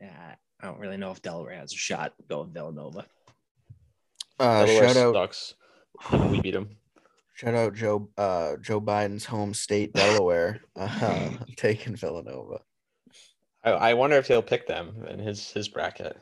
[0.00, 2.14] Yeah, I don't really know if Delaware has a shot.
[2.28, 3.06] Go with Villanova.
[4.38, 5.54] Uh, shout out, sucks.
[6.30, 6.70] we beat them.
[7.34, 10.60] Shout out Joe uh, Joe Biden's home state, Delaware.
[10.76, 12.60] uh, taking Villanova.
[13.64, 16.16] I, I wonder if he'll pick them in his his bracket.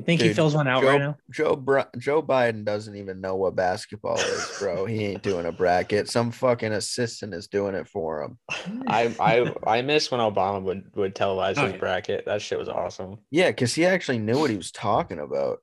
[0.00, 1.16] You think Dude, he fills one out Joe, right now?
[1.30, 4.86] Joe Br- Joe Biden doesn't even know what basketball is, bro.
[4.86, 6.08] he ain't doing a bracket.
[6.08, 8.38] Some fucking assistant is doing it for him.
[8.86, 11.78] I I I miss when Obama would would televise oh, his yeah.
[11.78, 12.24] bracket.
[12.24, 13.18] That shit was awesome.
[13.30, 15.58] Yeah, because he actually knew what he was talking about.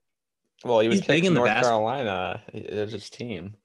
[0.64, 2.44] Well, he was He's picking North Carolina.
[2.54, 3.56] It was his team.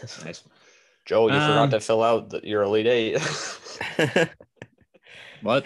[0.00, 0.42] That's nice.
[1.04, 3.20] Joe, you um, forgot to fill out the, your elite eight.
[5.42, 5.64] what?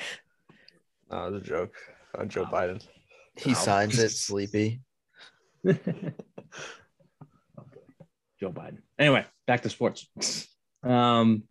[1.10, 1.74] No, it was a joke
[2.16, 2.86] on Joe Biden.
[3.36, 4.80] He signs it sleepy.
[5.64, 5.72] Joe
[8.42, 8.78] Biden.
[8.98, 10.08] Anyway, back to sports.
[10.82, 11.44] Um,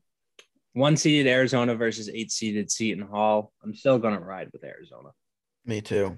[0.73, 3.51] one seeded Arizona versus eight seeded Seton Hall.
[3.63, 5.09] I'm still gonna ride with Arizona.
[5.65, 6.17] Me too.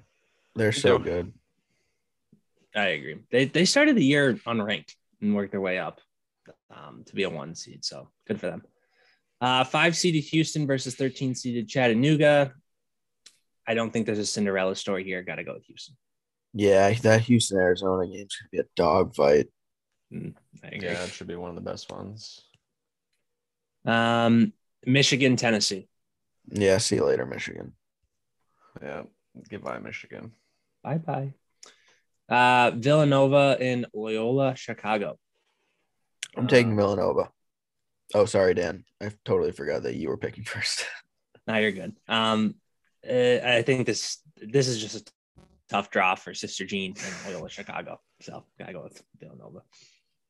[0.54, 1.32] They're so good.
[2.74, 3.18] I agree.
[3.30, 6.00] They they started the year unranked and worked their way up
[6.70, 7.84] um, to be a one seed.
[7.84, 8.62] So good for them.
[9.40, 12.52] Uh, five seeded Houston versus 13 seeded Chattanooga.
[13.66, 15.22] I don't think there's a Cinderella story here.
[15.22, 15.96] Got to go with Houston.
[16.54, 19.46] Yeah, that Houston Arizona game should be a dogfight.
[20.12, 22.44] Mm, yeah, it should be one of the best ones.
[23.86, 24.52] Um,
[24.84, 25.88] Michigan, Tennessee.
[26.50, 27.72] Yeah, see you later, Michigan.
[28.82, 29.02] Yeah,
[29.48, 30.32] goodbye, Michigan.
[30.82, 31.32] Bye bye.
[32.28, 35.18] Uh, Villanova in Loyola, Chicago.
[36.36, 37.30] I'm taking uh, Villanova.
[38.14, 38.84] Oh, sorry, Dan.
[39.00, 40.86] I totally forgot that you were picking first.
[41.46, 41.94] now you're good.
[42.08, 42.56] Um,
[43.08, 45.12] uh, I think this this is just a
[45.68, 48.00] tough draw for Sister Jean and Loyola Chicago.
[48.20, 49.62] So I go with Villanova.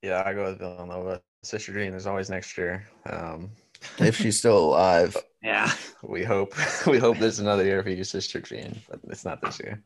[0.02, 1.20] Yeah, I go with Villanova.
[1.42, 2.86] Sister Jean is always next year.
[3.06, 3.50] Um,
[3.98, 5.16] if she's still alive.
[5.42, 5.72] Yeah.
[6.02, 6.54] We hope
[6.86, 9.82] we hope there's another year for you, Sister Jean, but it's not this year.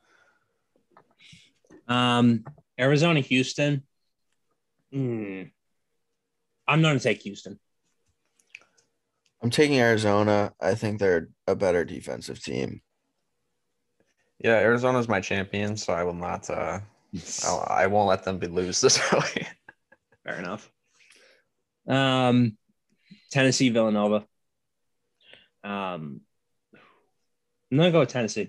[1.88, 2.44] Um,
[2.78, 3.82] Arizona, Houston.
[4.92, 5.42] Hmm.
[6.68, 7.58] I'm going to take Houston.
[9.42, 10.52] I'm taking Arizona.
[10.60, 12.80] I think they're a better defensive team.
[14.38, 16.48] Yeah, Arizona's my champion, so I will not.
[16.50, 16.80] Uh,
[17.44, 19.46] I'll, I will not let them be lose this early.
[20.24, 20.70] Fair enough.
[21.88, 22.56] Um,
[23.30, 24.26] Tennessee, Villanova.
[25.64, 26.20] Um,
[27.70, 28.48] I'm gonna go with Tennessee.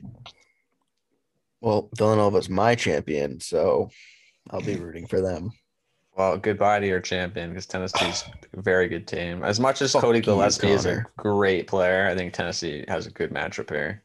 [1.62, 3.90] Well, Villanova's my champion, so
[4.50, 5.52] I'll be rooting for them.
[6.18, 9.44] Well, goodbye to your champion because Tennessee's a very good team.
[9.44, 13.12] As much as Fuck Cody Gillespie is a great player, I think Tennessee has a
[13.12, 14.04] good matchup here.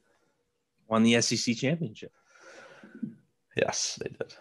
[0.89, 2.13] Won the SEC championship.
[3.57, 4.35] Yes, they did.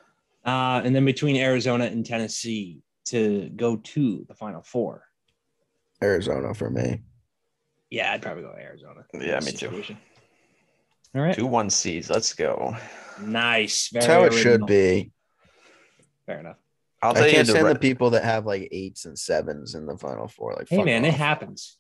[0.46, 5.06] Uh, and then between Arizona and Tennessee to go to the Final Four.
[6.04, 7.02] Arizona for me.
[7.90, 9.06] Yeah, I'd probably go Arizona.
[9.14, 9.96] Yeah, me situation.
[9.96, 11.20] too.
[11.20, 11.36] All right.
[11.36, 12.10] Two one C's.
[12.10, 12.76] Let's go.
[13.22, 13.90] Nice.
[13.90, 15.12] Very That's how it should be.
[16.26, 16.58] Fair enough.
[17.02, 19.86] I'll tell I can't you stand the people that have like eights and sevens in
[19.86, 20.54] the final four.
[20.54, 21.10] Like, hey man, off.
[21.10, 21.78] it happens.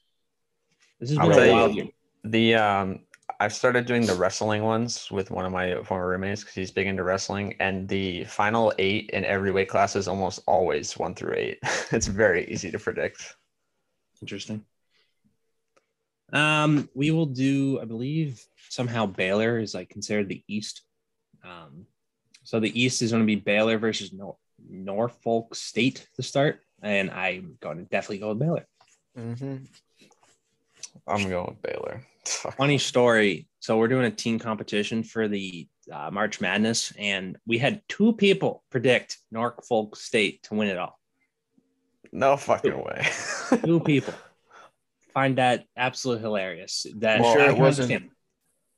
[0.99, 1.87] This is been a wild year.
[2.23, 2.99] The um,
[3.39, 6.87] I've started doing the wrestling ones with one of my former roommates because he's big
[6.87, 11.35] into wrestling, and the final eight in every weight class is almost always one through
[11.35, 11.59] eight.
[11.91, 13.35] it's very easy to predict.
[14.21, 14.63] Interesting.
[16.33, 20.81] Um, we will do, I believe, somehow Baylor is like considered the East.
[21.43, 21.85] Um,
[22.43, 24.37] so the East is going to be Baylor versus Nor-
[24.71, 28.67] Norfolk State to start, and I'm going to definitely go with Baylor.
[29.17, 29.57] Mm-hmm.
[31.07, 32.01] I'm going with Baylor.
[32.25, 33.47] Funny story.
[33.59, 38.13] So we're doing a team competition for the uh, March Madness, and we had two
[38.13, 40.99] people predict Norfolk State to win it all.
[42.11, 42.77] No fucking two.
[42.77, 43.07] way.
[43.63, 44.13] two people.
[45.13, 46.85] Find that absolutely hilarious.
[46.97, 48.11] That well, sure it wasn't.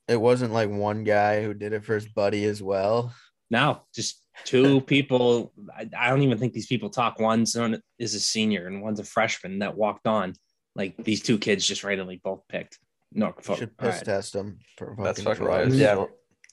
[0.06, 3.14] It wasn't like one guy who did it for his buddy as well.
[3.50, 5.52] No, just two people.
[5.76, 7.18] I, I, don't even think these people talk.
[7.18, 7.56] One's
[7.98, 10.34] is a senior and one's a freshman that walked on.
[10.74, 12.78] Like these two kids just randomly both picked.
[13.12, 13.58] No, fuck.
[13.58, 14.04] should piss right.
[14.04, 14.58] test them.
[14.76, 15.68] For That's fucking right.
[15.68, 16.06] Yeah.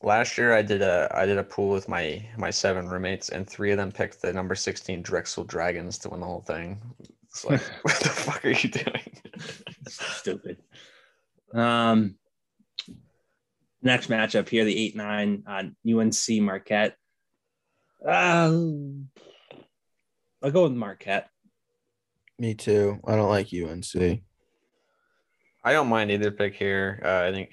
[0.04, 3.48] Last year I did a I did a pool with my my seven roommates and
[3.48, 6.82] three of them picked the number 16 Drexel Dragons to win the whole thing.
[7.24, 9.22] It's like what the fuck are you doing?
[9.88, 10.58] Stupid.
[11.54, 12.16] Um
[13.84, 16.96] next matchup here, the 8-9 on UNC Marquette.
[18.06, 18.52] Uh,
[20.42, 21.30] I'll go with Marquette.
[22.40, 23.00] Me too.
[23.06, 24.22] I don't like UNC.
[25.64, 27.02] I don't mind either pick here.
[27.06, 27.52] Uh, I think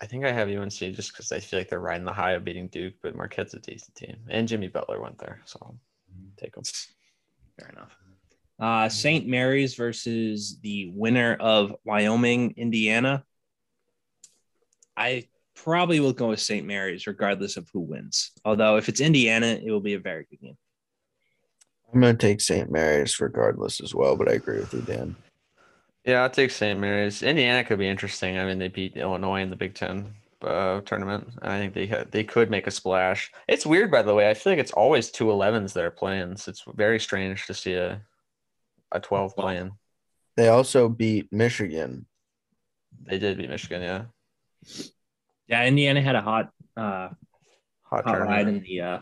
[0.00, 2.44] I think I have UNC just because I feel like they're riding the high of
[2.44, 5.78] beating Duke, but Marquette's a decent team, and Jimmy Butler went there, so I'll
[6.36, 6.64] take them.
[7.58, 7.96] Fair enough.
[8.58, 9.26] Uh, St.
[9.26, 13.24] Mary's versus the winner of Wyoming, Indiana.
[14.96, 16.66] I probably will go with St.
[16.66, 18.30] Mary's regardless of who wins.
[18.44, 20.56] Although if it's Indiana, it will be a very good game.
[21.92, 22.70] I'm going to take St.
[22.70, 25.16] Mary's regardless as well, but I agree with you, Dan.
[26.04, 26.78] Yeah, I'll take St.
[26.78, 27.22] Mary's.
[27.22, 28.38] Indiana could be interesting.
[28.38, 31.28] I mean, they beat Illinois in the Big Ten uh, tournament.
[31.42, 33.32] I think they they could make a splash.
[33.48, 34.30] It's weird, by the way.
[34.30, 36.36] I feel like it's always two 11s that are playing.
[36.36, 38.02] So it's very strange to see a
[38.92, 39.72] a 12 playing.
[40.36, 42.06] They also beat Michigan.
[43.02, 44.04] They did beat Michigan, yeah.
[45.48, 47.10] Yeah, Indiana had a hot uh
[47.82, 48.98] hot, hot ride in the uh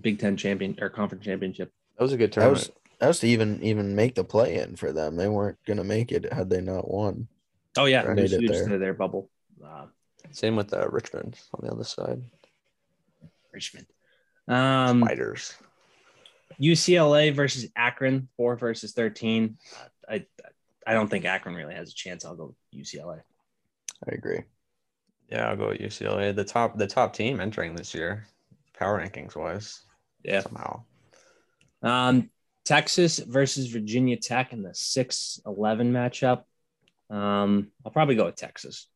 [0.00, 1.72] Big Ten champion or conference championship.
[1.96, 2.60] That was a good tournament.
[2.60, 5.16] That was, that was to even even make the play in for them.
[5.16, 7.28] They weren't gonna make it had they not won.
[7.76, 8.78] Oh yeah, they made it there.
[8.78, 9.30] their bubble.
[9.64, 9.86] Uh,
[10.30, 12.22] Same with uh, Richmond on the other side.
[13.52, 13.86] Richmond.
[14.46, 15.54] Um, Spiders.
[16.60, 19.58] UCLA versus Akron, four versus thirteen.
[20.08, 20.26] Uh, I
[20.86, 22.24] I don't think Akron really has a chance.
[22.24, 23.20] I'll go UCLA.
[24.08, 24.42] I agree.
[25.30, 26.34] Yeah, I'll go with UCLA.
[26.34, 28.26] The top the top team entering this year,
[28.78, 29.82] power rankings wise.
[30.24, 30.40] Yeah.
[30.40, 30.82] Somehow.
[31.82, 32.30] Um,
[32.64, 36.44] Texas versus Virginia Tech in the 6 11 matchup.
[37.08, 38.88] Um, I'll probably go with Texas.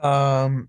[0.00, 0.68] Um,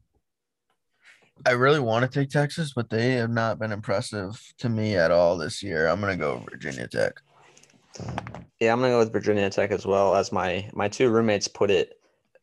[1.46, 5.12] I really want to take Texas, but they have not been impressive to me at
[5.12, 5.88] all this year.
[5.88, 7.22] I'm gonna go Virginia Tech.
[8.60, 10.16] Yeah, I'm gonna go with Virginia Tech as well.
[10.16, 11.97] As my my two roommates put it,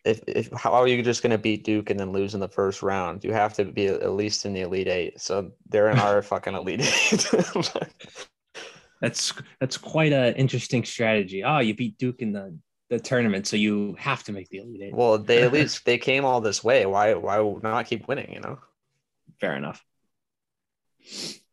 [0.04, 2.82] if, if how are you just gonna beat Duke and then lose in the first
[2.82, 3.24] round?
[3.24, 5.20] You have to be at least in the Elite Eight.
[5.20, 7.30] So they're in our fucking Elite Eight.
[9.00, 11.44] That's that's quite an interesting strategy.
[11.44, 12.56] Oh, you beat Duke in the
[12.88, 14.94] the tournament, so you have to make the Elite Eight.
[14.94, 16.86] Well, they at least they came all this way.
[16.86, 18.32] Why why not keep winning?
[18.32, 18.58] You know.
[19.40, 19.84] Fair enough.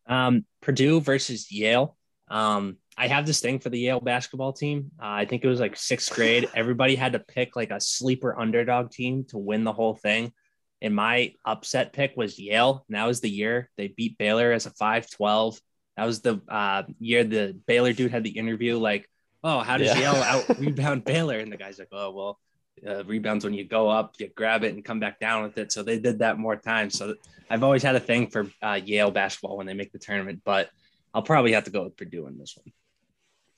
[0.06, 1.96] Um, Purdue versus Yale.
[2.28, 4.90] Um, I have this thing for the Yale basketball team.
[5.00, 6.48] Uh, I think it was like sixth grade.
[6.54, 10.32] Everybody had to pick like a sleeper underdog team to win the whole thing.
[10.80, 12.84] And my upset pick was Yale.
[12.88, 15.58] Now is the year they beat Baylor as a 5 12.
[15.96, 19.08] That was the uh, year the Baylor dude had the interview like,
[19.44, 20.12] oh, how does yeah.
[20.12, 21.38] Yale out rebound Baylor?
[21.38, 22.40] And the guy's like, oh, well,
[22.86, 25.72] uh, rebounds when you go up, you grab it and come back down with it.
[25.72, 26.98] So they did that more times.
[26.98, 27.14] So
[27.48, 30.70] I've always had a thing for uh, Yale basketball when they make the tournament, but
[31.14, 32.72] I'll probably have to go with Purdue in this one.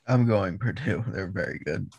[0.07, 1.05] I'm going Purdue.
[1.09, 1.93] They're very good.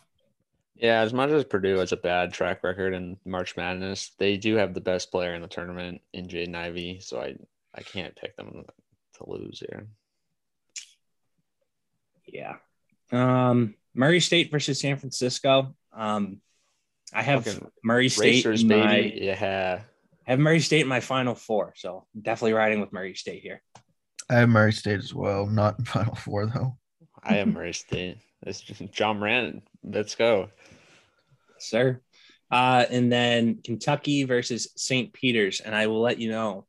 [0.76, 4.56] Yeah, as much as Purdue has a bad track record in March Madness, they do
[4.56, 7.00] have the best player in the tournament in Jaden Ivey.
[7.02, 7.36] So I,
[7.74, 8.66] I can't pick them
[9.16, 9.88] to lose here.
[12.28, 12.56] Yeah.
[13.12, 15.76] Um, Murray State versus San Francisco.
[15.94, 16.42] Um,
[17.14, 19.20] I have Fucking Murray State racers, in my, baby.
[19.22, 19.82] Yeah.
[20.28, 23.62] I have Murray State in my final four, so definitely riding with Murray State here.
[24.30, 26.78] I have Murray State as well, not in final four though.
[27.26, 28.20] I have Murray State.
[28.44, 28.64] It's
[28.98, 29.64] Ja Morant.
[29.84, 30.50] Let's go,
[31.58, 32.02] sir.
[32.52, 35.12] Uh, and then Kentucky versus St.
[35.12, 36.66] Peter's, and I will let you know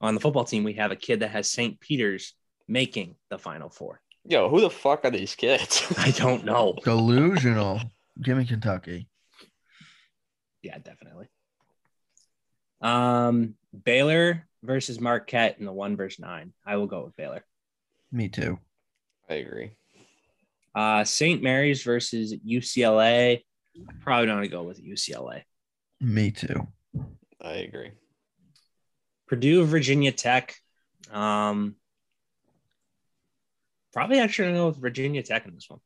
[0.00, 1.78] on the football team we have a kid that has St.
[1.78, 2.34] Peter's
[2.66, 4.00] making the final four.
[4.24, 5.92] Yo, who the fuck are these kids?
[5.98, 6.74] I don't know.
[6.82, 7.80] Delusional.
[8.22, 9.08] Give me Kentucky.
[10.62, 11.26] Yeah, definitely.
[12.80, 16.52] Um, Baylor versus Marquette in the one versus nine.
[16.64, 17.44] I will go with Baylor.
[18.12, 18.58] Me too.
[19.28, 19.72] I agree.
[20.74, 21.42] Uh, St.
[21.42, 23.42] Mary's versus UCLA.
[24.02, 25.42] Probably not going to go with UCLA.
[26.00, 26.66] Me too.
[27.40, 27.92] I agree.
[29.26, 30.56] Purdue, Virginia Tech.
[31.10, 31.76] Um,
[33.92, 35.80] probably actually going to go with Virginia Tech in this one.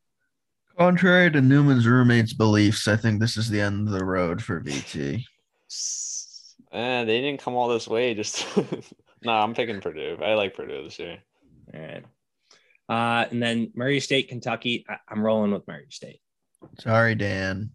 [0.79, 4.61] Contrary to Newman's roommate's beliefs, I think this is the end of the road for
[4.61, 5.25] VT.
[6.73, 8.15] Eh, they didn't come all this way.
[8.15, 8.45] Just
[9.23, 10.19] no, I'm picking Purdue.
[10.21, 11.19] I like Purdue this year.
[11.73, 12.05] All right.
[12.89, 14.85] Uh, and then Murray State, Kentucky.
[14.89, 16.21] I- am rolling with Murray State.
[16.79, 17.71] Sorry, Dan.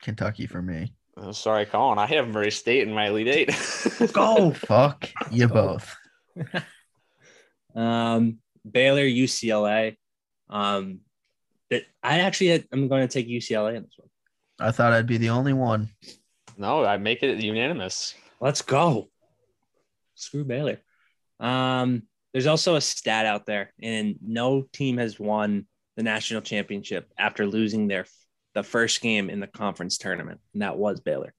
[0.00, 0.94] Kentucky for me.
[1.16, 1.98] Oh, sorry, Colin.
[1.98, 4.12] I have Murray State in my Elite Eight.
[4.12, 5.94] Go fuck you both.
[7.74, 8.38] um,
[8.68, 9.96] Baylor, UCLA.
[10.48, 11.00] Um,
[11.68, 14.08] that I actually had, I'm going to take UCLA in this one.
[14.58, 15.90] I thought I'd be the only one.
[16.56, 18.14] No, I make it unanimous.
[18.40, 19.08] Let's go.
[20.14, 20.78] Screw Baylor.
[21.38, 25.66] Um, there's also a stat out there, and no team has won
[25.96, 28.06] the national championship after losing their
[28.54, 31.34] the first game in the conference tournament, and that was Baylor.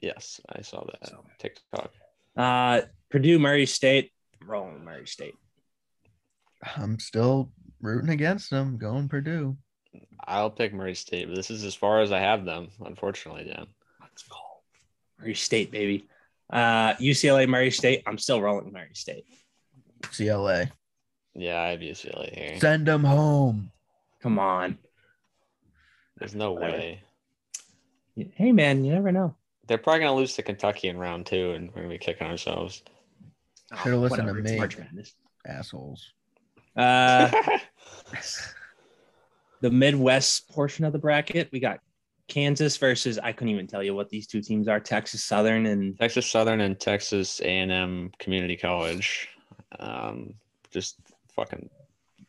[0.00, 1.92] Yes, I saw that so, TikTok.
[2.36, 4.12] Uh, Purdue, Murray State,
[4.44, 5.34] rolling Murray State.
[6.76, 9.56] I'm still rooting against them, going Purdue.
[10.26, 13.66] I'll pick Murray State, but this is as far as I have them, unfortunately, Dan.
[14.00, 14.36] Let's go.
[15.18, 16.08] Murray State, baby.
[16.52, 18.02] Uh, UCLA, Murray State.
[18.06, 19.24] I'm still rolling Murray State.
[20.02, 20.70] CLA.
[21.34, 22.60] Yeah, I have UCLA here.
[22.60, 23.70] Send them home.
[24.20, 24.78] Come on.
[26.18, 27.02] There's no way.
[28.14, 29.34] Hey, man, you never know.
[29.66, 31.98] They're probably going to lose to Kentucky in round two, and we're going to be
[31.98, 32.82] kicking ourselves.
[33.82, 34.60] Should have listened to me.
[35.46, 36.12] Assholes.
[36.76, 37.30] Uh,
[39.60, 41.78] the Midwest portion of the bracket, we got
[42.28, 45.98] Kansas versus I couldn't even tell you what these two teams are: Texas Southern and
[45.98, 49.28] Texas Southern and Texas A and M Community College.
[49.78, 50.34] Um,
[50.70, 50.96] just
[51.34, 51.68] fucking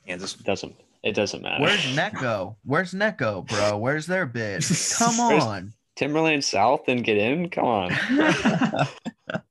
[0.06, 1.64] Kansas doesn't it doesn't matter.
[1.64, 2.56] Where's Necco?
[2.64, 3.78] Where's Necco, bro?
[3.78, 4.64] Where's their bid?
[4.98, 5.74] Come on.
[5.96, 7.50] Timberland South and get in.
[7.50, 7.92] Come on.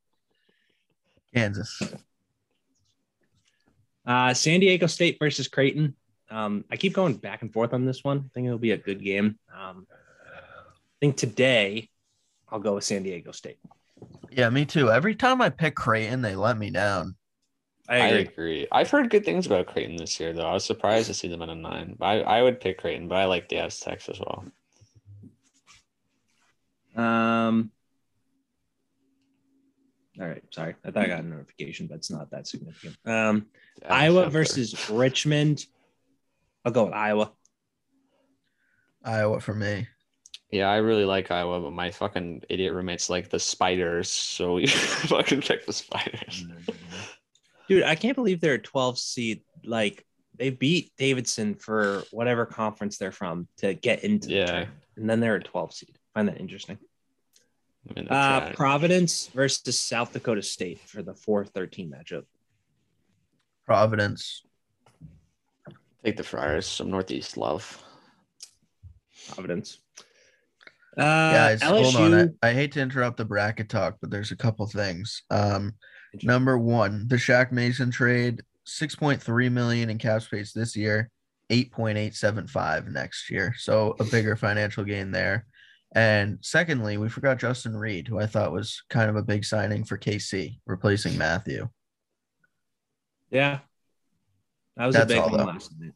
[1.35, 1.83] Kansas.
[4.07, 5.95] Uh, San Diego State versus Creighton.
[6.31, 8.19] Um, I keep going back and forth on this one.
[8.19, 9.39] I think it'll be a good game.
[9.53, 11.89] Um, I think today
[12.49, 13.59] I'll go with San Diego State.
[14.31, 14.91] Yeah, me too.
[14.91, 17.17] Every time I pick Creighton, they let me down.
[17.91, 18.19] I agree.
[18.19, 18.69] I agree.
[18.71, 20.47] I've heard good things about Creighton this year, though.
[20.47, 21.97] I was surprised to see them at a nine.
[22.01, 24.45] I, I would pick Creighton, but I like the Aztecs as well.
[26.97, 27.73] Um,
[30.21, 30.43] all right.
[30.51, 30.75] Sorry.
[30.85, 32.97] I thought I got a notification, but it's not that significant.
[33.05, 33.47] Um,
[33.89, 35.67] Iowa versus Richmond.
[36.65, 37.33] I'll go with Iowa.
[39.05, 39.89] Iowa for me.
[40.51, 44.67] Yeah, I really like Iowa, but my fucking idiot roommates like the spiders, so we
[45.09, 46.45] fucking pick the spiders.
[47.71, 49.43] Dude, I can't believe they're a 12 seed.
[49.65, 50.05] Like
[50.37, 54.65] they beat Davidson for whatever conference they're from to get into yeah.
[54.97, 55.93] and then they're a 12 seed.
[55.95, 56.79] I find that interesting.
[58.09, 62.25] Uh, Providence versus South Dakota State for the 4-13 matchup.
[63.67, 64.43] Providence.
[66.05, 67.81] Take the Friars, some Northeast love.
[69.33, 69.79] Providence.
[70.99, 71.93] Uh, Guys, LSU...
[71.93, 72.35] hold on.
[72.43, 75.23] I, I, hate to interrupt the bracket talk, but there's a couple things.
[75.31, 75.75] Um,
[76.23, 81.11] number one, the Shaq Mason trade, 6.3 million in cap space this year,
[81.51, 83.55] 8.875 next year.
[83.59, 85.47] So a bigger financial gain there.
[85.93, 89.85] And secondly, we forgot Justin Reid, who I thought was kind of a big signing
[89.85, 91.69] for KC, replacing Mathieu.
[93.31, 93.59] Yeah.
[94.77, 95.93] That was That's a big all, one last night.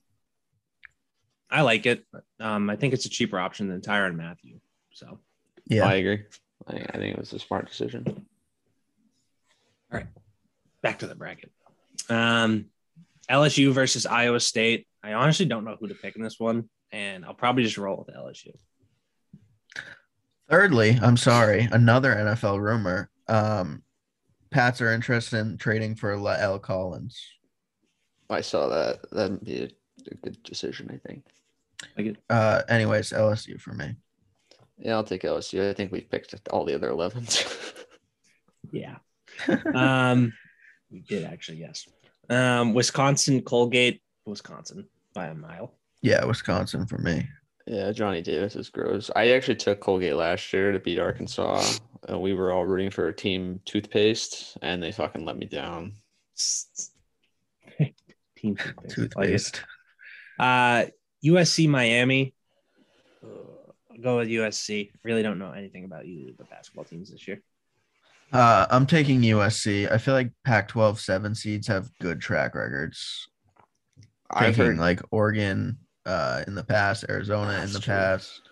[1.48, 2.04] I like it.
[2.40, 4.58] Um, I think it's a cheaper option than Tyrann Mathieu.
[4.92, 5.20] So
[5.66, 6.24] yeah, I agree.
[6.66, 8.26] I, I think it was a smart decision.
[9.95, 10.09] All right,
[10.82, 11.53] back to the bracket.
[12.09, 12.66] Um,
[13.30, 14.86] LSU versus Iowa State.
[15.03, 18.05] I honestly don't know who to pick in this one, and I'll probably just roll
[18.07, 18.53] with LSU.
[20.51, 23.11] Thirdly, I'm sorry, another NFL rumor.
[23.28, 23.82] Um,
[24.51, 27.20] Pats are interested in trading for La'el Collins.
[28.30, 29.01] I saw that.
[29.11, 29.68] That'd be a,
[30.11, 31.24] a good decision, I think.
[31.97, 33.97] Like uh, anyways, LSU for me.
[34.78, 35.70] Yeah, I'll take LSU.
[35.70, 37.74] I think we've picked all the other 11s.
[38.72, 38.97] yeah.
[39.74, 40.32] Um,
[40.91, 41.87] we did actually, yes.
[42.30, 45.74] Um, Wisconsin, Colgate, Wisconsin by a mile.
[46.03, 47.28] Yeah, Wisconsin for me.
[47.66, 49.11] Yeah, Johnny Davis is gross.
[49.16, 51.78] I actually took Colgate last year to beat Arkansas.
[52.09, 55.95] and we were all rooting for a team toothpaste, and they fucking let me down.
[58.37, 58.95] team toothpaste.
[58.95, 59.64] toothpaste.
[60.39, 60.85] Uh,
[61.24, 62.35] USC, Miami.
[63.22, 64.91] I'll go with USC.
[65.03, 67.41] Really don't know anything about either of the basketball teams this year.
[68.35, 69.91] Uh, I'm taking USC.
[69.91, 73.28] I feel like Pac-12 seven seeds have good track records.
[74.28, 77.95] I've heard like Oregon uh, in the past, Arizona in the true.
[77.95, 78.43] past.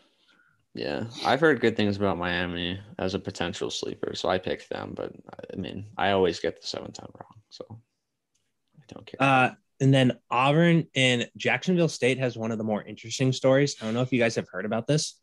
[0.75, 4.95] Yeah, I've heard good things about Miami as a potential sleeper, so I picked them.
[4.97, 5.13] But
[5.53, 7.67] I mean, I always get the seven time wrong, so
[8.79, 9.21] I don't care.
[9.21, 13.77] Uh, and then Auburn and Jacksonville State has one of the more interesting stories.
[13.81, 15.21] I don't know if you guys have heard about this.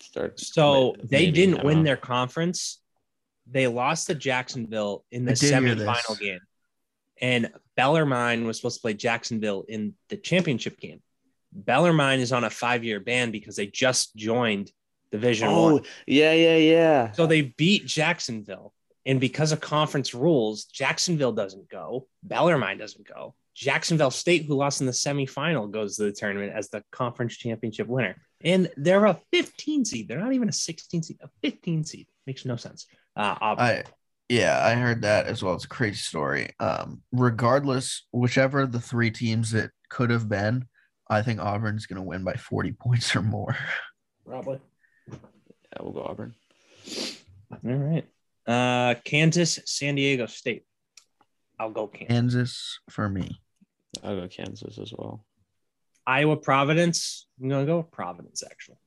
[0.00, 1.84] Start, so maybe, they didn't win know.
[1.84, 2.80] their conference.
[3.50, 6.40] They lost to Jacksonville in the semifinal game.
[7.20, 11.00] And Bellarmine was supposed to play Jacksonville in the championship game.
[11.52, 14.72] Bellarmine is on a five-year ban because they just joined
[15.12, 15.82] Division oh, One.
[16.06, 17.12] Yeah, yeah, yeah.
[17.12, 18.72] So they beat Jacksonville,
[19.06, 22.08] and because of conference rules, Jacksonville doesn't go.
[22.22, 23.34] Bellarmine doesn't go.
[23.54, 27.86] Jacksonville State, who lost in the semifinal, goes to the tournament as the conference championship
[27.86, 28.16] winner.
[28.44, 30.06] And they're a 15 seed.
[30.06, 32.06] They're not even a 16 seed, a 15 seed.
[32.26, 32.86] Makes no sense.
[33.16, 33.84] Uh, I,
[34.28, 35.54] yeah, I heard that as well.
[35.54, 36.50] It's a crazy story.
[36.60, 40.66] Um, regardless, whichever the three teams it could have been,
[41.08, 43.56] I think Auburn's going to win by 40 points or more.
[44.26, 44.60] Probably.
[45.10, 45.18] Yeah,
[45.80, 46.34] we'll go Auburn.
[47.50, 48.06] All right.
[48.46, 50.64] Uh, Kansas, San Diego State.
[51.58, 52.08] I'll go Kansas.
[52.08, 53.40] Kansas for me.
[54.02, 55.24] I'll go Kansas as well.
[56.06, 57.26] Iowa, Providence.
[57.40, 58.78] I'm going to go with Providence, actually.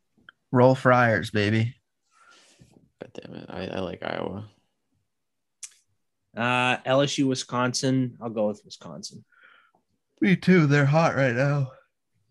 [0.51, 1.75] Roll Friars, baby.
[3.01, 3.45] God damn it.
[3.49, 4.49] I, I like Iowa.
[6.35, 8.17] Uh, LSU, Wisconsin.
[8.21, 9.25] I'll go with Wisconsin.
[10.21, 10.67] Me too.
[10.67, 11.71] They're hot right now.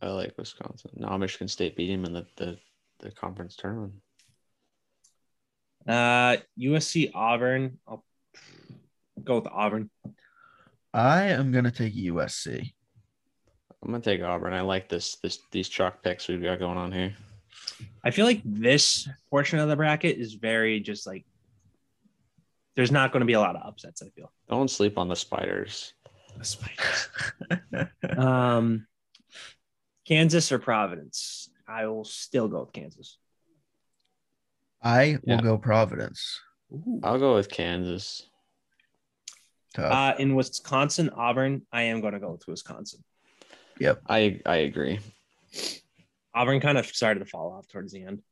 [0.01, 0.91] I like Wisconsin.
[0.95, 2.59] Now Michigan State beat him in the, the,
[3.01, 3.95] the conference tournament.
[5.87, 7.79] Uh, USC, Auburn.
[7.87, 8.05] I'll
[9.23, 9.91] go with Auburn.
[10.93, 12.73] I am gonna take USC.
[13.87, 14.53] I'm gonna take Auburn.
[14.53, 17.15] I like this this these chalk picks we've got going on here.
[18.03, 21.25] I feel like this portion of the bracket is very just like
[22.75, 24.03] there's not going to be a lot of upsets.
[24.03, 24.33] I feel.
[24.49, 25.95] Don't sleep on the spiders.
[26.37, 27.09] The spiders.
[28.19, 28.89] um,
[30.05, 31.49] Kansas or Providence?
[31.69, 33.19] I will still go with Kansas.
[34.83, 35.43] I will yeah.
[35.43, 36.41] go Providence.
[36.73, 37.01] Ooh.
[37.05, 38.29] I'll go with Kansas.
[39.79, 43.05] Uh, in Wisconsin, Auburn, I am going to go with Wisconsin.
[43.79, 45.01] Yep, I I agree.
[46.35, 48.23] Auburn kind of started to fall off towards the end.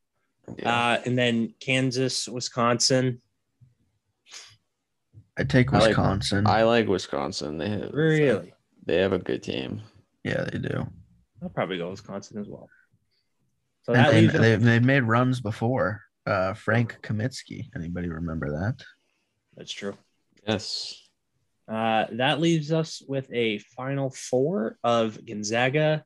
[0.59, 0.69] Yeah.
[0.71, 3.23] Uh, and then Kansas, Wisconsin.
[5.39, 6.47] I take Wisconsin.
[6.47, 7.59] I like, I like Wisconsin.
[7.59, 8.53] They have, really
[8.87, 9.83] they have a good team.
[10.23, 10.87] Yeah, they do.
[11.43, 12.69] I'll probably go Wisconsin as well.
[13.83, 16.03] So that and, and they, they've made runs before.
[16.27, 17.69] Uh, Frank Kaminsky.
[17.77, 18.83] Anybody remember that?
[19.57, 19.95] That's true.
[20.47, 21.04] Yes.
[21.67, 26.05] Uh, that leaves us with a final four of Gonzaga,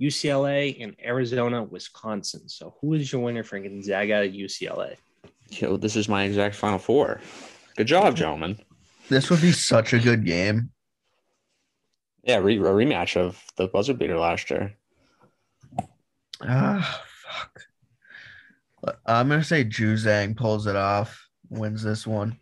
[0.00, 2.48] UCLA, and Arizona, Wisconsin.
[2.48, 4.96] So, who is your winner for Gonzaga, UCLA?
[5.50, 7.20] Yo, this is my exact final four.
[7.76, 8.58] Good job, gentlemen.
[9.08, 10.70] This would be such a good game.
[12.22, 14.74] Yeah, re- a rematch of the buzzer beater last year.
[16.42, 17.62] Ah, fuck.
[19.04, 22.38] I'm gonna say Juzang pulls it off, wins this one.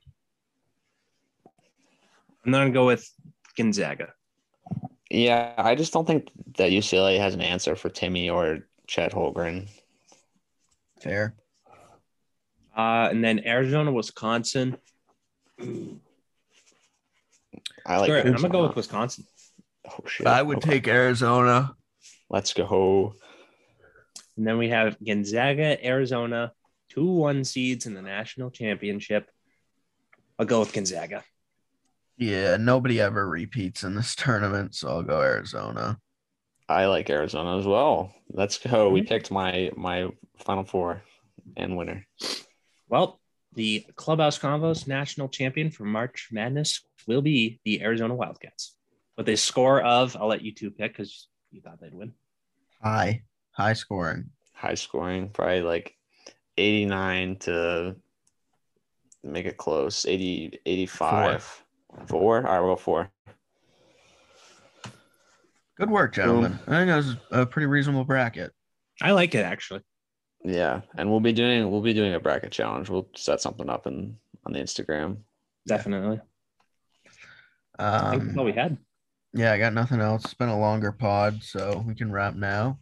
[2.55, 3.09] I'm gonna go with
[3.57, 4.13] Gonzaga.
[5.11, 9.69] Yeah, I just don't think that UCLA has an answer for Timme or Chet Holmgren.
[11.01, 11.35] Fair.
[12.77, 14.77] Uh, and then Arizona, Wisconsin.
[17.87, 18.07] I like.
[18.07, 19.25] Sure, I'm gonna go with Wisconsin.
[19.89, 20.27] Oh shit!
[20.27, 20.71] I would okay.
[20.73, 21.75] take Arizona.
[22.31, 23.15] Let's go.
[24.37, 26.53] And then we have Gonzaga, Arizona,
[26.89, 29.29] two one seeds in the national championship.
[30.39, 31.25] I'll go with Gonzaga.
[32.19, 35.99] Yeah, nobody ever repeats in this tournament, so I'll go Arizona.
[36.69, 38.13] I like Arizona as well.
[38.31, 38.87] Let's go.
[38.87, 38.95] Mm-hmm.
[38.95, 41.03] We picked my my final four
[41.57, 42.07] and winner.
[42.89, 43.21] Well,
[43.55, 48.75] the Clubhouse Convos national champion for March Madness will be the Arizona Wildcats
[49.19, 52.13] with a score of, I'll let you two pick because you thought they'd win.
[52.83, 54.31] High, high scoring.
[54.55, 55.95] High scoring, probably like
[56.57, 57.97] 89 to
[59.25, 61.43] make it close, 80, 85.
[61.43, 61.65] Four.
[62.07, 62.39] Four?
[62.39, 63.11] All right, we'll go four.
[65.77, 66.53] Good work, gentlemen.
[66.53, 66.75] Boom.
[66.75, 68.53] I think that was a pretty reasonable bracket.
[69.01, 69.83] I like it actually.
[70.45, 72.89] Yeah, and we'll be doing we'll be doing a bracket challenge.
[72.91, 75.19] We'll set something up in on the Instagram.
[75.67, 76.21] Definitely.
[77.79, 78.77] Um, I think that's all we had.
[79.35, 80.25] Yeah, I got nothing else.
[80.25, 82.79] It's been a longer pod, so we can wrap now.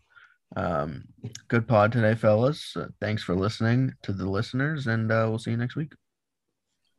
[0.54, 1.04] Um,
[1.48, 2.76] good pod today, fellas.
[2.76, 5.92] Uh, thanks for listening to the listeners, and uh, we'll see you next week.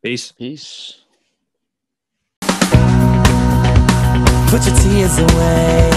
[0.04, 0.32] Peace.
[0.32, 1.07] Peace.
[4.48, 5.92] Put your tears away,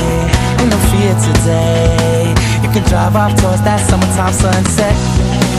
[0.59, 2.35] ain't no fear today.
[2.63, 4.95] You can drive off towards that summertime sunset.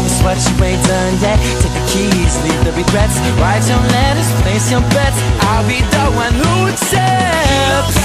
[0.03, 1.39] It's what you ain't done yet.
[1.63, 3.15] Take the keys, leave the regrets.
[3.39, 5.15] Write your letters, place your bets.
[5.39, 8.00] I'll be the one who accepts.